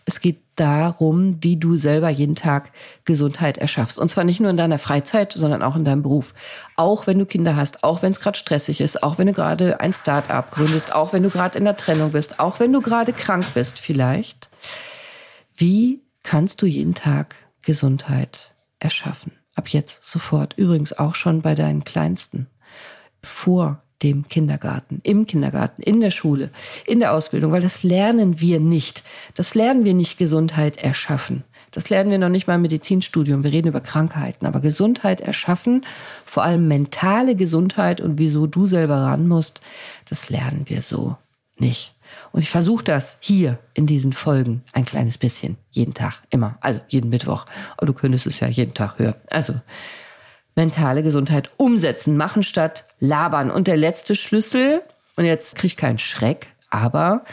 Es 0.09 0.21
geht 0.21 0.39
darum, 0.55 1.39
wie 1.43 1.57
du 1.57 1.77
selber 1.77 2.09
jeden 2.09 2.37
Tag 2.37 2.71
Gesundheit 3.05 3.59
erschaffst. 3.59 3.99
Und 3.99 4.09
zwar 4.09 4.23
nicht 4.23 4.41
nur 4.41 4.51
in 4.51 4.57
deiner 4.57 4.79
Freizeit, 4.79 5.33
sondern 5.33 5.63
auch 5.63 5.75
in 5.75 5.85
deinem 5.85 6.03
Beruf. 6.03 6.33
Auch 6.77 7.07
wenn 7.07 7.19
du 7.19 7.27
Kinder 7.27 7.57
hast, 7.57 7.83
auch 7.83 8.03
wenn 8.03 8.13
es 8.13 8.21
gerade 8.21 8.39
stressig 8.39 8.81
ist, 8.81 9.03
auch 9.03 9.19
wenn 9.19 9.27
du 9.27 9.33
gerade 9.33 9.81
ein 9.81 9.93
Start-up 9.93 10.53
gründest, 10.53 10.95
auch 10.95 11.13
wenn 11.13 11.25
du 11.25 11.31
gerade 11.31 11.59
in 11.59 11.65
der 11.65 11.77
Trennung 11.77 12.13
bist, 12.13 12.39
auch 12.39 12.61
wenn 12.61 12.73
du 12.73 12.81
gerade 12.81 13.13
krank 13.13 13.45
bist 13.55 13.81
vielleicht. 13.81 14.49
Wie 15.57 16.01
kannst 16.23 16.63
du 16.63 16.67
jeden 16.67 16.95
Tag 16.95 17.35
Gesundheit 17.63 18.55
erschaffen. 18.79 19.33
Ab 19.55 19.69
jetzt 19.69 20.05
sofort. 20.05 20.55
Übrigens 20.57 20.93
auch 20.93 21.15
schon 21.15 21.43
bei 21.43 21.55
deinen 21.55 21.85
Kleinsten. 21.85 22.47
Vor 23.23 23.83
dem 24.03 24.29
Kindergarten, 24.29 25.01
im 25.05 25.27
Kindergarten, 25.27 25.83
in 25.83 26.01
der 26.01 26.11
Schule, 26.11 26.51
in 26.87 27.01
der 27.01 27.15
Ausbildung, 27.15 27.53
weil 27.53 27.63
das 27.63 27.83
lernen 27.83 28.41
wir 28.41 28.61
nicht. 28.61 29.05
Das 29.35 29.55
lernen 29.55 29.85
wir 29.85 29.95
nicht 29.95 30.19
Gesundheit 30.19 30.77
erschaffen. 30.77 31.45
Das 31.71 31.89
lernen 31.89 32.11
wir 32.11 32.19
noch 32.19 32.29
nicht 32.29 32.47
mal 32.47 32.55
im 32.57 32.63
Medizinstudium. 32.63 33.43
Wir 33.43 33.53
reden 33.53 33.69
über 33.69 33.81
Krankheiten, 33.81 34.47
aber 34.47 34.61
Gesundheit 34.61 35.21
erschaffen, 35.21 35.85
vor 36.25 36.43
allem 36.43 36.69
mentale 36.69 37.37
Gesundheit 37.37 38.01
und 38.01 38.19
wieso 38.19 38.47
du 38.47 38.67
selber 38.67 38.97
ran 38.97 39.29
musst, 39.29 39.61
das 40.09 40.31
lernen 40.31 40.63
wir 40.67 40.83
so 40.83 41.17
nicht. 41.59 41.96
Und 42.37 42.43
ich 42.43 42.51
versuche 42.51 42.85
das 42.85 43.17
hier 43.21 43.59
in 43.73 43.87
diesen 43.87 44.13
Folgen 44.13 44.63
ein 44.75 44.85
kleines 44.85 45.17
bisschen, 45.17 45.57
jeden 45.71 45.95
Tag, 45.95 46.23
immer, 46.29 46.59
also 46.61 46.81
jeden 46.87 47.09
Mittwoch. 47.09 47.47
Aber 47.79 47.87
du 47.87 47.95
könntest 47.95 48.27
es 48.27 48.41
ja 48.41 48.47
jeden 48.47 48.75
Tag 48.75 48.99
hören. 48.99 49.15
Also 49.31 49.55
mentale 50.55 51.03
Gesundheit 51.03 51.49
umsetzen, 51.57 52.19
machen 52.19 52.43
statt 52.43 52.85
labern. 53.01 53.51
Und 53.51 53.69
der 53.69 53.79
letzte 53.79 54.15
Schlüssel, 54.15 54.83
und 55.17 55.25
jetzt 55.25 55.55
krieg 55.55 55.71
ich 55.71 55.77
keinen 55.79 55.99
Schreck, 55.99 56.49
aber 56.69 57.25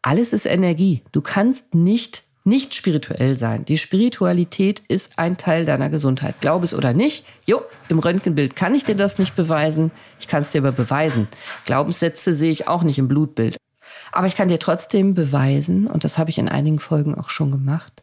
alles 0.00 0.32
ist 0.32 0.46
Energie. 0.46 1.02
Du 1.12 1.20
kannst 1.20 1.74
nicht 1.74 2.22
nicht 2.48 2.74
spirituell 2.74 3.36
sein. 3.36 3.64
Die 3.64 3.78
Spiritualität 3.78 4.82
ist 4.88 5.12
ein 5.16 5.36
Teil 5.36 5.66
deiner 5.66 5.90
Gesundheit. 5.90 6.36
Glaub 6.40 6.62
es 6.62 6.74
oder 6.74 6.92
nicht. 6.92 7.24
Jo, 7.46 7.62
im 7.88 7.98
Röntgenbild 7.98 8.56
kann 8.56 8.74
ich 8.74 8.84
dir 8.84 8.96
das 8.96 9.18
nicht 9.18 9.36
beweisen. 9.36 9.90
Ich 10.18 10.28
kann 10.28 10.42
es 10.42 10.52
dir 10.52 10.62
aber 10.62 10.72
beweisen. 10.72 11.28
Glaubenssätze 11.66 12.32
sehe 12.34 12.50
ich 12.50 12.68
auch 12.68 12.82
nicht 12.82 12.98
im 12.98 13.08
Blutbild. 13.08 13.56
Aber 14.12 14.26
ich 14.26 14.36
kann 14.36 14.48
dir 14.48 14.58
trotzdem 14.58 15.14
beweisen, 15.14 15.86
und 15.86 16.04
das 16.04 16.18
habe 16.18 16.30
ich 16.30 16.38
in 16.38 16.48
einigen 16.48 16.78
Folgen 16.78 17.14
auch 17.14 17.30
schon 17.30 17.50
gemacht, 17.50 18.02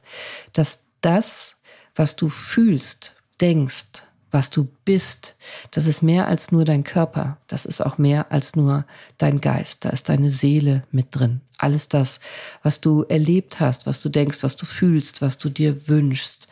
dass 0.53 0.87
das, 1.01 1.57
was 1.95 2.15
du 2.15 2.29
fühlst, 2.29 3.15
denkst, 3.41 4.03
was 4.35 4.49
du 4.49 4.67
bist, 4.83 5.33
das 5.71 5.87
ist 5.87 6.01
mehr 6.01 6.27
als 6.27 6.51
nur 6.51 6.65
dein 6.65 6.83
Körper. 6.83 7.37
Das 7.47 7.65
ist 7.65 7.79
auch 7.79 7.97
mehr 7.97 8.33
als 8.33 8.57
nur 8.57 8.83
dein 9.17 9.39
Geist. 9.39 9.85
Da 9.85 9.89
ist 9.89 10.09
deine 10.09 10.29
Seele 10.29 10.83
mit 10.91 11.07
drin. 11.11 11.39
Alles 11.57 11.87
das, 11.87 12.19
was 12.61 12.81
du 12.81 13.03
erlebt 13.03 13.61
hast, 13.61 13.87
was 13.87 14.01
du 14.01 14.09
denkst, 14.09 14.43
was 14.43 14.57
du 14.57 14.65
fühlst, 14.65 15.21
was 15.21 15.37
du 15.37 15.47
dir 15.47 15.87
wünschst. 15.87 16.49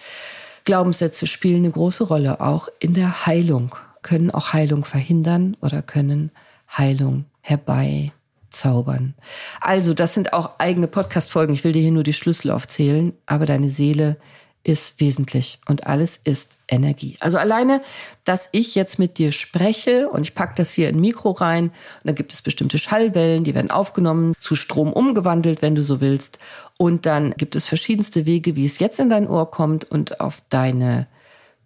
Glaubenssätze 0.63 1.27
spielen 1.27 1.57
eine 1.57 1.71
große 1.71 2.05
Rolle, 2.05 2.39
auch 2.39 2.69
in 2.79 2.93
der 2.93 3.25
Heilung, 3.25 3.75
können 4.01 4.31
auch 4.31 4.53
Heilung 4.53 4.85
verhindern 4.85 5.57
oder 5.59 5.81
können 5.81 6.31
Heilung 6.71 7.25
herbeizaubern. 7.41 9.13
Also, 9.59 9.93
das 9.93 10.13
sind 10.13 10.31
auch 10.31 10.51
eigene 10.57 10.87
Podcast-Folgen. 10.87 11.53
Ich 11.53 11.65
will 11.65 11.73
dir 11.73 11.81
hier 11.81 11.91
nur 11.91 12.03
die 12.03 12.13
Schlüssel 12.13 12.49
aufzählen, 12.49 13.11
aber 13.25 13.45
deine 13.45 13.69
Seele 13.69 14.15
ist 14.63 14.99
wesentlich 14.99 15.59
und 15.67 15.87
alles 15.87 16.19
ist 16.23 16.57
Energie. 16.69 17.17
Also 17.19 17.37
alleine, 17.37 17.81
dass 18.23 18.47
ich 18.53 18.75
jetzt 18.75 18.97
mit 18.97 19.17
dir 19.17 19.31
spreche 19.31 20.09
und 20.09 20.21
ich 20.21 20.35
packe 20.35 20.53
das 20.55 20.71
hier 20.71 20.87
in 20.89 21.01
Mikro 21.01 21.31
rein 21.31 21.65
und 21.65 21.73
dann 22.05 22.15
gibt 22.15 22.31
es 22.31 22.41
bestimmte 22.41 22.77
Schallwellen, 22.77 23.43
die 23.43 23.55
werden 23.55 23.71
aufgenommen, 23.71 24.33
zu 24.39 24.55
Strom 24.55 24.93
umgewandelt, 24.93 25.61
wenn 25.61 25.75
du 25.75 25.83
so 25.83 25.99
willst. 25.99 26.39
Und 26.77 27.05
dann 27.05 27.31
gibt 27.31 27.55
es 27.55 27.65
verschiedenste 27.65 28.25
Wege, 28.25 28.55
wie 28.55 28.65
es 28.65 28.79
jetzt 28.79 28.99
in 28.99 29.09
dein 29.09 29.27
Ohr 29.27 29.51
kommt 29.51 29.83
und 29.83 30.21
auf 30.21 30.41
deine 30.49 31.07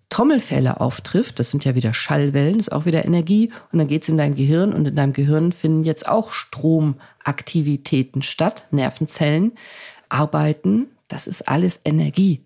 Trommelfälle 0.10 0.80
auftrifft. 0.80 1.40
Das 1.40 1.52
sind 1.52 1.66
ja 1.66 1.76
wieder 1.76 1.94
Schallwellen, 1.94 2.60
ist 2.60 2.72
auch 2.72 2.86
wieder 2.86 3.06
Energie. 3.06 3.52
Und 3.72 3.80
dann 3.80 3.88
geht 3.88 4.04
es 4.04 4.10
in 4.10 4.18
dein 4.18 4.36
Gehirn 4.36 4.74
und 4.74 4.88
in 4.88 4.96
deinem 4.96 5.14
Gehirn 5.14 5.52
finden 5.52 5.84
jetzt 5.84 6.08
auch 6.08 6.32
Stromaktivitäten 6.32 8.22
statt. 8.22 8.68
Nervenzellen 8.72 9.52
arbeiten. 10.10 10.88
Das 11.10 11.28
ist 11.28 11.48
alles 11.48 11.80
Energie. 11.86 12.42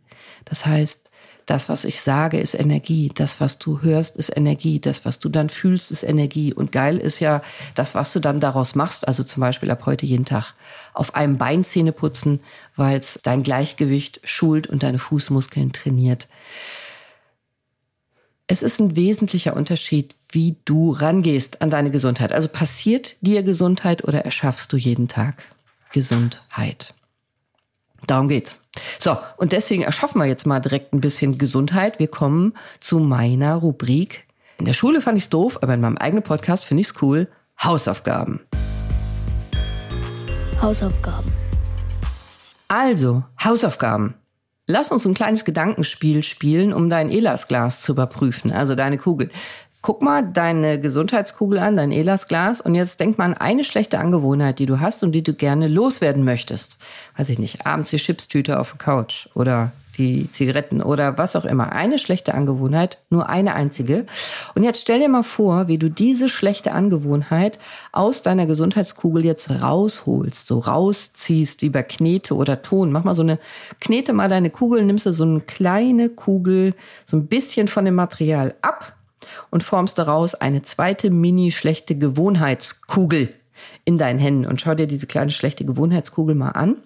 Das 0.45 0.65
heißt, 0.65 1.01
das, 1.45 1.69
was 1.69 1.85
ich 1.85 2.01
sage, 2.01 2.39
ist 2.39 2.53
Energie. 2.53 3.11
Das, 3.13 3.41
was 3.41 3.57
du 3.57 3.81
hörst, 3.81 4.15
ist 4.15 4.35
Energie. 4.35 4.79
Das, 4.79 5.05
was 5.05 5.19
du 5.19 5.27
dann 5.27 5.49
fühlst, 5.49 5.91
ist 5.91 6.03
Energie. 6.03 6.53
Und 6.53 6.71
geil 6.71 6.97
ist 6.97 7.19
ja 7.19 7.41
das, 7.75 7.95
was 7.95 8.13
du 8.13 8.19
dann 8.19 8.39
daraus 8.39 8.75
machst. 8.75 9.07
Also 9.07 9.23
zum 9.23 9.41
Beispiel 9.41 9.71
ab 9.71 9.85
heute 9.85 10.05
jeden 10.05 10.25
Tag 10.25 10.53
auf 10.93 11.15
einem 11.15 11.37
Bein 11.37 11.63
Zähne 11.63 11.91
putzen, 11.91 12.41
weil 12.75 12.99
es 12.99 13.19
dein 13.23 13.43
Gleichgewicht 13.43 14.21
schult 14.23 14.67
und 14.67 14.83
deine 14.83 14.99
Fußmuskeln 14.99 15.73
trainiert. 15.73 16.27
Es 18.47 18.61
ist 18.61 18.79
ein 18.79 18.95
wesentlicher 18.95 19.55
Unterschied, 19.55 20.13
wie 20.29 20.57
du 20.65 20.91
rangehst 20.91 21.61
an 21.61 21.69
deine 21.69 21.89
Gesundheit. 21.91 22.31
Also 22.33 22.49
passiert 22.49 23.15
dir 23.21 23.43
Gesundheit 23.43 24.03
oder 24.03 24.25
erschaffst 24.25 24.71
du 24.71 24.77
jeden 24.77 25.07
Tag 25.07 25.43
Gesundheit? 25.91 26.93
Darum 28.07 28.27
geht's. 28.27 28.59
So, 28.99 29.17
und 29.37 29.51
deswegen 29.51 29.83
erschaffen 29.83 30.19
wir 30.19 30.25
jetzt 30.25 30.45
mal 30.45 30.59
direkt 30.59 30.93
ein 30.93 31.01
bisschen 31.01 31.37
Gesundheit. 31.37 31.99
Wir 31.99 32.07
kommen 32.07 32.53
zu 32.79 32.99
meiner 32.99 33.55
Rubrik. 33.55 34.25
In 34.57 34.65
der 34.65 34.73
Schule 34.73 35.01
fand 35.01 35.17
ich's 35.17 35.29
doof, 35.29 35.59
aber 35.61 35.73
in 35.73 35.81
meinem 35.81 35.97
eigenen 35.97 36.23
Podcast 36.23 36.65
finde 36.65 36.81
ich's 36.81 36.93
cool. 37.01 37.27
Hausaufgaben. 37.61 38.41
Hausaufgaben. 40.61 41.31
Also, 42.67 43.23
Hausaufgaben. 43.43 44.15
Lass 44.67 44.91
uns 44.91 45.05
ein 45.05 45.13
kleines 45.13 45.43
Gedankenspiel 45.43 46.23
spielen, 46.23 46.71
um 46.71 46.89
dein 46.89 47.09
Elasglas 47.09 47.81
zu 47.81 47.91
überprüfen, 47.91 48.51
also 48.51 48.75
deine 48.75 48.97
Kugel. 48.97 49.29
Guck 49.81 50.03
mal 50.03 50.21
deine 50.21 50.79
Gesundheitskugel 50.79 51.57
an, 51.57 51.75
dein 51.75 51.91
Elasglas 51.91 52.61
und 52.61 52.75
jetzt 52.75 52.99
denk 52.99 53.17
mal 53.17 53.25
an 53.25 53.33
eine 53.33 53.63
schlechte 53.63 53.97
Angewohnheit, 53.97 54.59
die 54.59 54.67
du 54.67 54.79
hast 54.79 55.03
und 55.03 55.11
die 55.11 55.23
du 55.23 55.33
gerne 55.33 55.67
loswerden 55.67 56.23
möchtest. 56.23 56.77
Weiß 57.17 57.29
ich 57.29 57.39
nicht, 57.39 57.65
abends 57.65 57.89
die 57.89 57.97
Chipstüte 57.97 58.59
auf 58.59 58.71
der 58.73 58.77
Couch 58.77 59.27
oder 59.33 59.71
die 59.97 60.31
Zigaretten 60.31 60.83
oder 60.83 61.17
was 61.17 61.35
auch 61.35 61.45
immer. 61.45 61.71
Eine 61.71 61.97
schlechte 61.97 62.35
Angewohnheit, 62.35 62.99
nur 63.09 63.27
eine 63.27 63.55
einzige. 63.55 64.05
Und 64.53 64.61
jetzt 64.61 64.81
stell 64.81 64.99
dir 64.99 65.09
mal 65.09 65.23
vor, 65.23 65.67
wie 65.67 65.79
du 65.79 65.89
diese 65.89 66.29
schlechte 66.29 66.73
Angewohnheit 66.73 67.57
aus 67.91 68.21
deiner 68.21 68.45
Gesundheitskugel 68.45 69.25
jetzt 69.25 69.49
rausholst, 69.49 70.45
so 70.45 70.59
rausziehst, 70.59 71.63
wie 71.63 71.69
bei 71.69 71.81
Knete 71.81 72.35
oder 72.35 72.61
Ton. 72.61 72.91
Mach 72.91 73.03
mal 73.03 73.15
so 73.15 73.23
eine, 73.23 73.39
knete 73.79 74.13
mal 74.13 74.29
deine 74.29 74.51
Kugel, 74.51 74.83
nimmst 74.85 75.07
du 75.07 75.11
so 75.11 75.23
eine 75.23 75.41
kleine 75.41 76.09
Kugel, 76.09 76.75
so 77.07 77.17
ein 77.17 77.25
bisschen 77.25 77.67
von 77.67 77.85
dem 77.85 77.95
Material 77.95 78.53
ab 78.61 78.93
und 79.49 79.63
formst 79.63 79.97
daraus 79.97 80.35
eine 80.35 80.61
zweite 80.63 81.09
mini 81.09 81.51
schlechte 81.51 81.97
Gewohnheitskugel 81.97 83.33
in 83.85 83.97
deinen 83.97 84.19
Händen 84.19 84.45
und 84.45 84.61
schau 84.61 84.75
dir 84.75 84.87
diese 84.87 85.07
kleine 85.07 85.31
schlechte 85.31 85.65
Gewohnheitskugel 85.65 86.35
mal 86.35 86.51
an. 86.51 86.77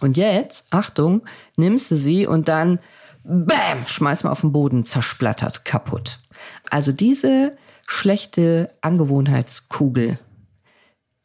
Und 0.00 0.16
jetzt, 0.16 0.66
Achtung, 0.70 1.22
nimmst 1.56 1.90
du 1.90 1.96
sie 1.96 2.26
und 2.26 2.48
dann, 2.48 2.78
bam, 3.24 3.86
schmeiß 3.86 4.24
mal 4.24 4.30
auf 4.30 4.42
den 4.42 4.52
Boden, 4.52 4.84
zersplattert, 4.84 5.64
kaputt. 5.64 6.20
Also 6.70 6.92
diese 6.92 7.56
schlechte 7.86 8.70
Angewohnheitskugel, 8.80 10.18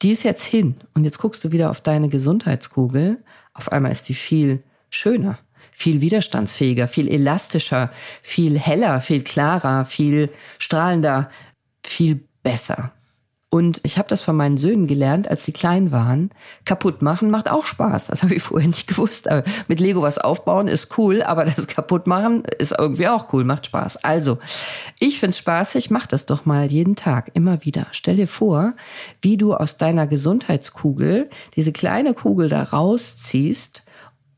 die 0.01 0.11
ist 0.11 0.23
jetzt 0.23 0.43
hin 0.43 0.75
und 0.95 1.05
jetzt 1.05 1.19
guckst 1.19 1.43
du 1.45 1.51
wieder 1.51 1.69
auf 1.69 1.81
deine 1.81 2.09
Gesundheitskugel. 2.09 3.23
Auf 3.53 3.71
einmal 3.71 3.91
ist 3.91 4.09
die 4.09 4.15
viel 4.15 4.63
schöner, 4.89 5.39
viel 5.73 6.01
widerstandsfähiger, 6.01 6.87
viel 6.87 7.07
elastischer, 7.07 7.91
viel 8.21 8.57
heller, 8.57 9.01
viel 9.01 9.23
klarer, 9.23 9.85
viel 9.85 10.29
strahlender, 10.59 11.29
viel 11.83 12.21
besser. 12.43 12.91
Und 13.53 13.81
ich 13.83 13.99
habe 13.99 14.07
das 14.07 14.23
von 14.23 14.35
meinen 14.35 14.57
Söhnen 14.57 14.87
gelernt, 14.87 15.27
als 15.27 15.45
sie 15.45 15.51
klein 15.51 15.91
waren. 15.91 16.31
Kaputt 16.65 17.03
machen 17.03 17.29
macht 17.29 17.51
auch 17.51 17.67
Spaß. 17.67 18.07
Das 18.07 18.23
habe 18.23 18.33
ich 18.33 18.41
vorher 18.41 18.67
nicht 18.67 18.87
gewusst. 18.87 19.29
Aber 19.29 19.43
mit 19.67 19.79
Lego 19.79 20.01
was 20.01 20.17
aufbauen 20.17 20.67
ist 20.67 20.97
cool, 20.97 21.21
aber 21.21 21.45
das 21.45 21.67
kaputt 21.67 22.07
machen 22.07 22.45
ist 22.57 22.73
irgendwie 22.75 23.07
auch 23.07 23.31
cool, 23.31 23.43
macht 23.43 23.67
Spaß. 23.67 24.03
Also, 24.03 24.39
ich 24.97 25.19
find's 25.19 25.37
spaßig, 25.37 25.91
mach 25.91 26.07
das 26.07 26.25
doch 26.25 26.45
mal 26.45 26.71
jeden 26.71 26.95
Tag, 26.95 27.29
immer 27.35 27.63
wieder. 27.63 27.85
Stell 27.91 28.15
dir 28.15 28.27
vor, 28.27 28.73
wie 29.21 29.37
du 29.37 29.53
aus 29.53 29.77
deiner 29.77 30.07
Gesundheitskugel 30.07 31.29
diese 31.55 31.73
kleine 31.73 32.15
Kugel 32.15 32.49
da 32.49 32.63
rausziehst 32.63 33.83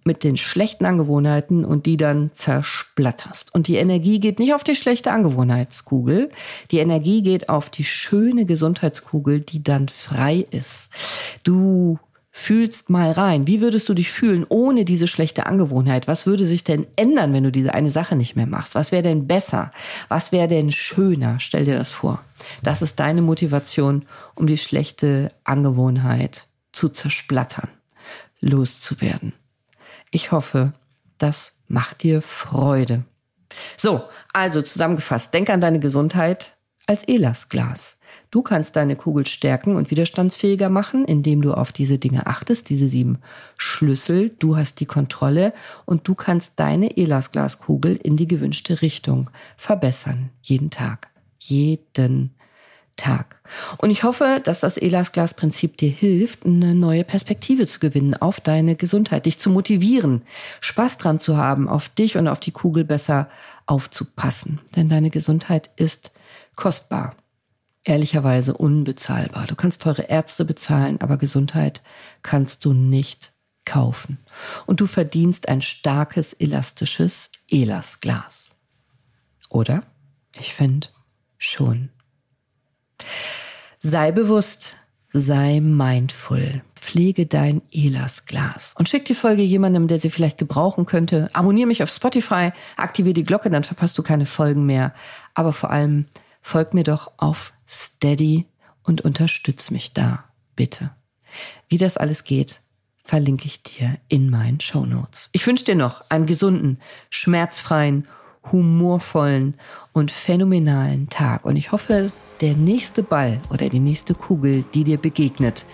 mit 0.06 0.24
den 0.24 0.38
schlechten 0.38 0.86
Angewohnheiten 0.86 1.66
und 1.66 1.88
die 1.88 1.98
dann 1.98 2.30
zersplatterst. 2.34 3.54
Und 3.54 3.68
die 3.68 3.76
Energie 3.76 4.20
geht 4.20 4.40
nicht 4.40 4.54
auf 4.54 4.64
die 4.64 4.76
schlechte 4.76 5.12
Angewohnheitskugel, 5.12 6.30
die 6.72 6.78
Energie 6.78 7.24
geht 7.24 7.50
auf 7.50 7.70
die 7.70 7.84
schöne 7.84 8.46
Gesundheitskugel, 8.46 9.42
die 9.42 9.64
dann 9.64 9.90
frei 9.90 10.46
ist. 10.52 10.92
Du 11.44 12.00
fühlst 12.38 12.90
mal 12.90 13.12
rein. 13.12 13.48
Wie 13.48 13.62
würdest 13.62 13.88
du 13.88 13.94
dich 13.94 14.12
fühlen 14.12 14.46
ohne 14.48 14.84
diese 14.84 15.08
schlechte 15.08 15.46
Angewohnheit? 15.46 16.08
Was 16.08 16.28
würde 16.28 16.46
sich 16.46 16.66
denn 16.66 16.86
ändern, 16.98 17.34
wenn 17.34 17.46
du 17.46 17.52
diese 17.52 17.74
eine 17.74 17.90
Sache 17.90 18.18
nicht 18.18 18.36
mehr 18.36 18.46
machst? 18.46 18.76
Was 18.76 18.92
wäre 18.92 19.04
denn 19.04 19.26
besser? 19.26 19.72
Was 20.10 20.34
wäre 20.34 20.50
denn 20.50 20.72
schöner? 20.72 21.40
Stell 21.40 21.64
dir 21.64 21.78
das 21.78 21.92
vor. 21.92 22.22
Das 22.62 22.82
ist 22.82 23.00
deine 23.00 23.22
Motivation, 23.22 24.04
um 24.36 24.48
die 24.48 24.58
schlechte 24.58 25.32
Angewohnheit 25.46 26.48
zu 26.74 26.90
zersplattern, 26.90 27.70
loszuwerden. 28.42 29.32
Ich 30.12 30.32
hoffe, 30.32 30.74
das 31.18 31.52
macht 31.68 32.04
dir 32.04 32.22
Freude. 32.22 33.04
So, 33.78 34.04
also 34.34 34.62
zusammengefasst, 34.62 35.34
denk 35.34 35.50
an 35.50 35.62
deine 35.62 35.80
Gesundheit 35.80 36.56
als 36.88 37.04
Elasglas. 37.04 37.98
Du 38.32 38.42
kannst 38.42 38.76
deine 38.76 38.96
Kugel 38.96 39.26
stärken 39.26 39.76
und 39.76 39.92
widerstandsfähiger 39.92 40.70
machen, 40.70 41.06
indem 41.06 41.42
du 41.42 41.54
auf 41.54 41.72
diese 41.72 41.98
Dinge 41.98 42.28
achtest, 42.28 42.70
diese 42.70 42.88
sieben 42.88 43.20
Schlüssel. 43.58 44.30
Du 44.40 44.58
hast 44.58 44.80
die 44.80 44.86
Kontrolle 44.86 45.54
und 45.86 46.08
du 46.08 46.16
kannst 46.16 46.54
deine 46.58 46.98
Elasglaskugel 46.98 47.96
in 47.96 48.18
die 48.18 48.28
gewünschte 48.28 48.82
Richtung 48.82 49.30
verbessern. 49.58 50.32
Jeden 50.42 50.70
Tag. 50.70 51.10
Jeden 51.40 52.35
Tag. 52.96 53.42
Und 53.78 53.90
ich 53.90 54.04
hoffe, 54.04 54.42
dass 54.44 54.62
das 54.62 54.78
Elasglas-Prinzip 54.78 55.78
dir 55.78 55.90
hilft, 55.90 56.46
eine 56.46 56.74
neue 56.74 57.04
Perspektive 57.04 57.68
zu 57.68 57.80
gewinnen 57.80 58.16
auf 58.16 58.40
deine 58.40 58.76
Gesundheit, 58.76 59.26
dich 59.26 59.40
zu 59.40 59.50
motivieren, 59.50 60.24
Spaß 60.62 60.98
dran 60.98 61.20
zu 61.20 61.38
haben, 61.38 61.68
auf 61.68 61.90
dich 61.90 62.18
und 62.18 62.28
auf 62.28 62.40
die 62.40 62.52
Kugel 62.52 62.86
besser 62.86 63.30
aufzupassen. 63.66 64.62
Denn 64.76 64.90
deine 64.90 65.10
Gesundheit 65.10 65.70
ist 65.76 66.12
kostbar, 66.56 67.16
ehrlicherweise 67.84 68.56
unbezahlbar. 68.56 69.46
Du 69.48 69.56
kannst 69.56 69.82
teure 69.82 70.04
Ärzte 70.04 70.46
bezahlen, 70.46 71.02
aber 71.02 71.18
Gesundheit 71.18 71.82
kannst 72.24 72.66
du 72.66 72.74
nicht 72.74 73.34
kaufen. 73.66 74.20
Und 74.66 74.80
du 74.80 74.86
verdienst 74.86 75.50
ein 75.50 75.62
starkes, 75.62 76.34
elastisches 76.34 77.30
Elasglas. 77.50 78.50
Oder? 79.50 79.84
Ich 80.40 80.54
finde 80.54 80.88
schon. 81.38 81.90
Sei 83.88 84.12
bewusst, 84.12 84.78
sei 85.14 85.60
mindful. 85.60 86.64
Pflege 86.74 87.28
dein 87.28 87.62
Elasglas 87.72 88.74
und 88.80 88.90
schick 88.90 89.06
die 89.06 89.14
Folge 89.14 89.44
jemandem, 89.44 89.88
der 89.88 90.00
sie 90.00 90.10
vielleicht 90.10 90.40
gebrauchen 90.40 90.88
könnte. 90.88 91.30
Abonniere 91.34 91.68
mich 91.68 91.84
auf 91.84 91.92
Spotify, 91.92 92.50
aktiviere 92.78 93.14
die 93.14 93.24
Glocke, 93.24 93.52
dann 93.52 93.64
verpasst 93.64 93.96
du 94.00 94.02
keine 94.02 94.26
Folgen 94.26 94.66
mehr. 94.66 94.96
Aber 95.36 95.54
vor 95.54 95.70
allem 95.70 96.08
folg 96.42 96.74
mir 96.74 96.84
doch 96.84 97.12
auf 97.18 97.54
Steady 97.70 98.48
und 98.82 99.02
unterstütz 99.02 99.70
mich 99.70 99.94
da, 99.94 100.24
bitte. 100.56 100.90
Wie 101.70 101.78
das 101.78 101.96
alles 101.96 102.24
geht, 102.24 102.62
verlinke 103.04 103.46
ich 103.46 103.62
dir 103.62 104.00
in 104.08 104.32
meinen 104.32 104.62
Show 104.62 104.88
Notes. 104.88 105.30
Ich 105.32 105.46
wünsche 105.46 105.66
dir 105.66 105.76
noch 105.76 106.10
einen 106.10 106.26
gesunden, 106.26 106.80
schmerzfreien, 107.12 108.08
humorvollen 108.52 109.56
und 109.94 110.12
phänomenalen 110.12 111.10
Tag. 111.10 111.46
Und 111.46 111.56
ich 111.56 111.72
hoffe, 111.72 112.12
der 112.42 112.54
nächste 112.54 113.04
Ball 113.04 113.40
oder 113.50 113.70
die 113.70 113.80
nächste 113.80 114.14
Kugel, 114.14 114.64
die 114.74 114.84
dir 114.84 114.98
begegnet, 114.98 115.66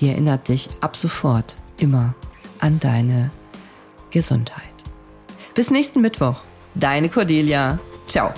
die 0.00 0.08
erinnert 0.08 0.48
dich 0.48 0.68
ab 0.80 0.96
sofort 0.96 1.56
immer 1.78 2.14
an 2.58 2.80
deine 2.80 3.30
Gesundheit. 4.10 4.64
Bis 5.54 5.70
nächsten 5.70 6.00
Mittwoch. 6.00 6.40
Deine 6.74 7.08
Cordelia. 7.08 7.78
Ciao. 8.06 8.32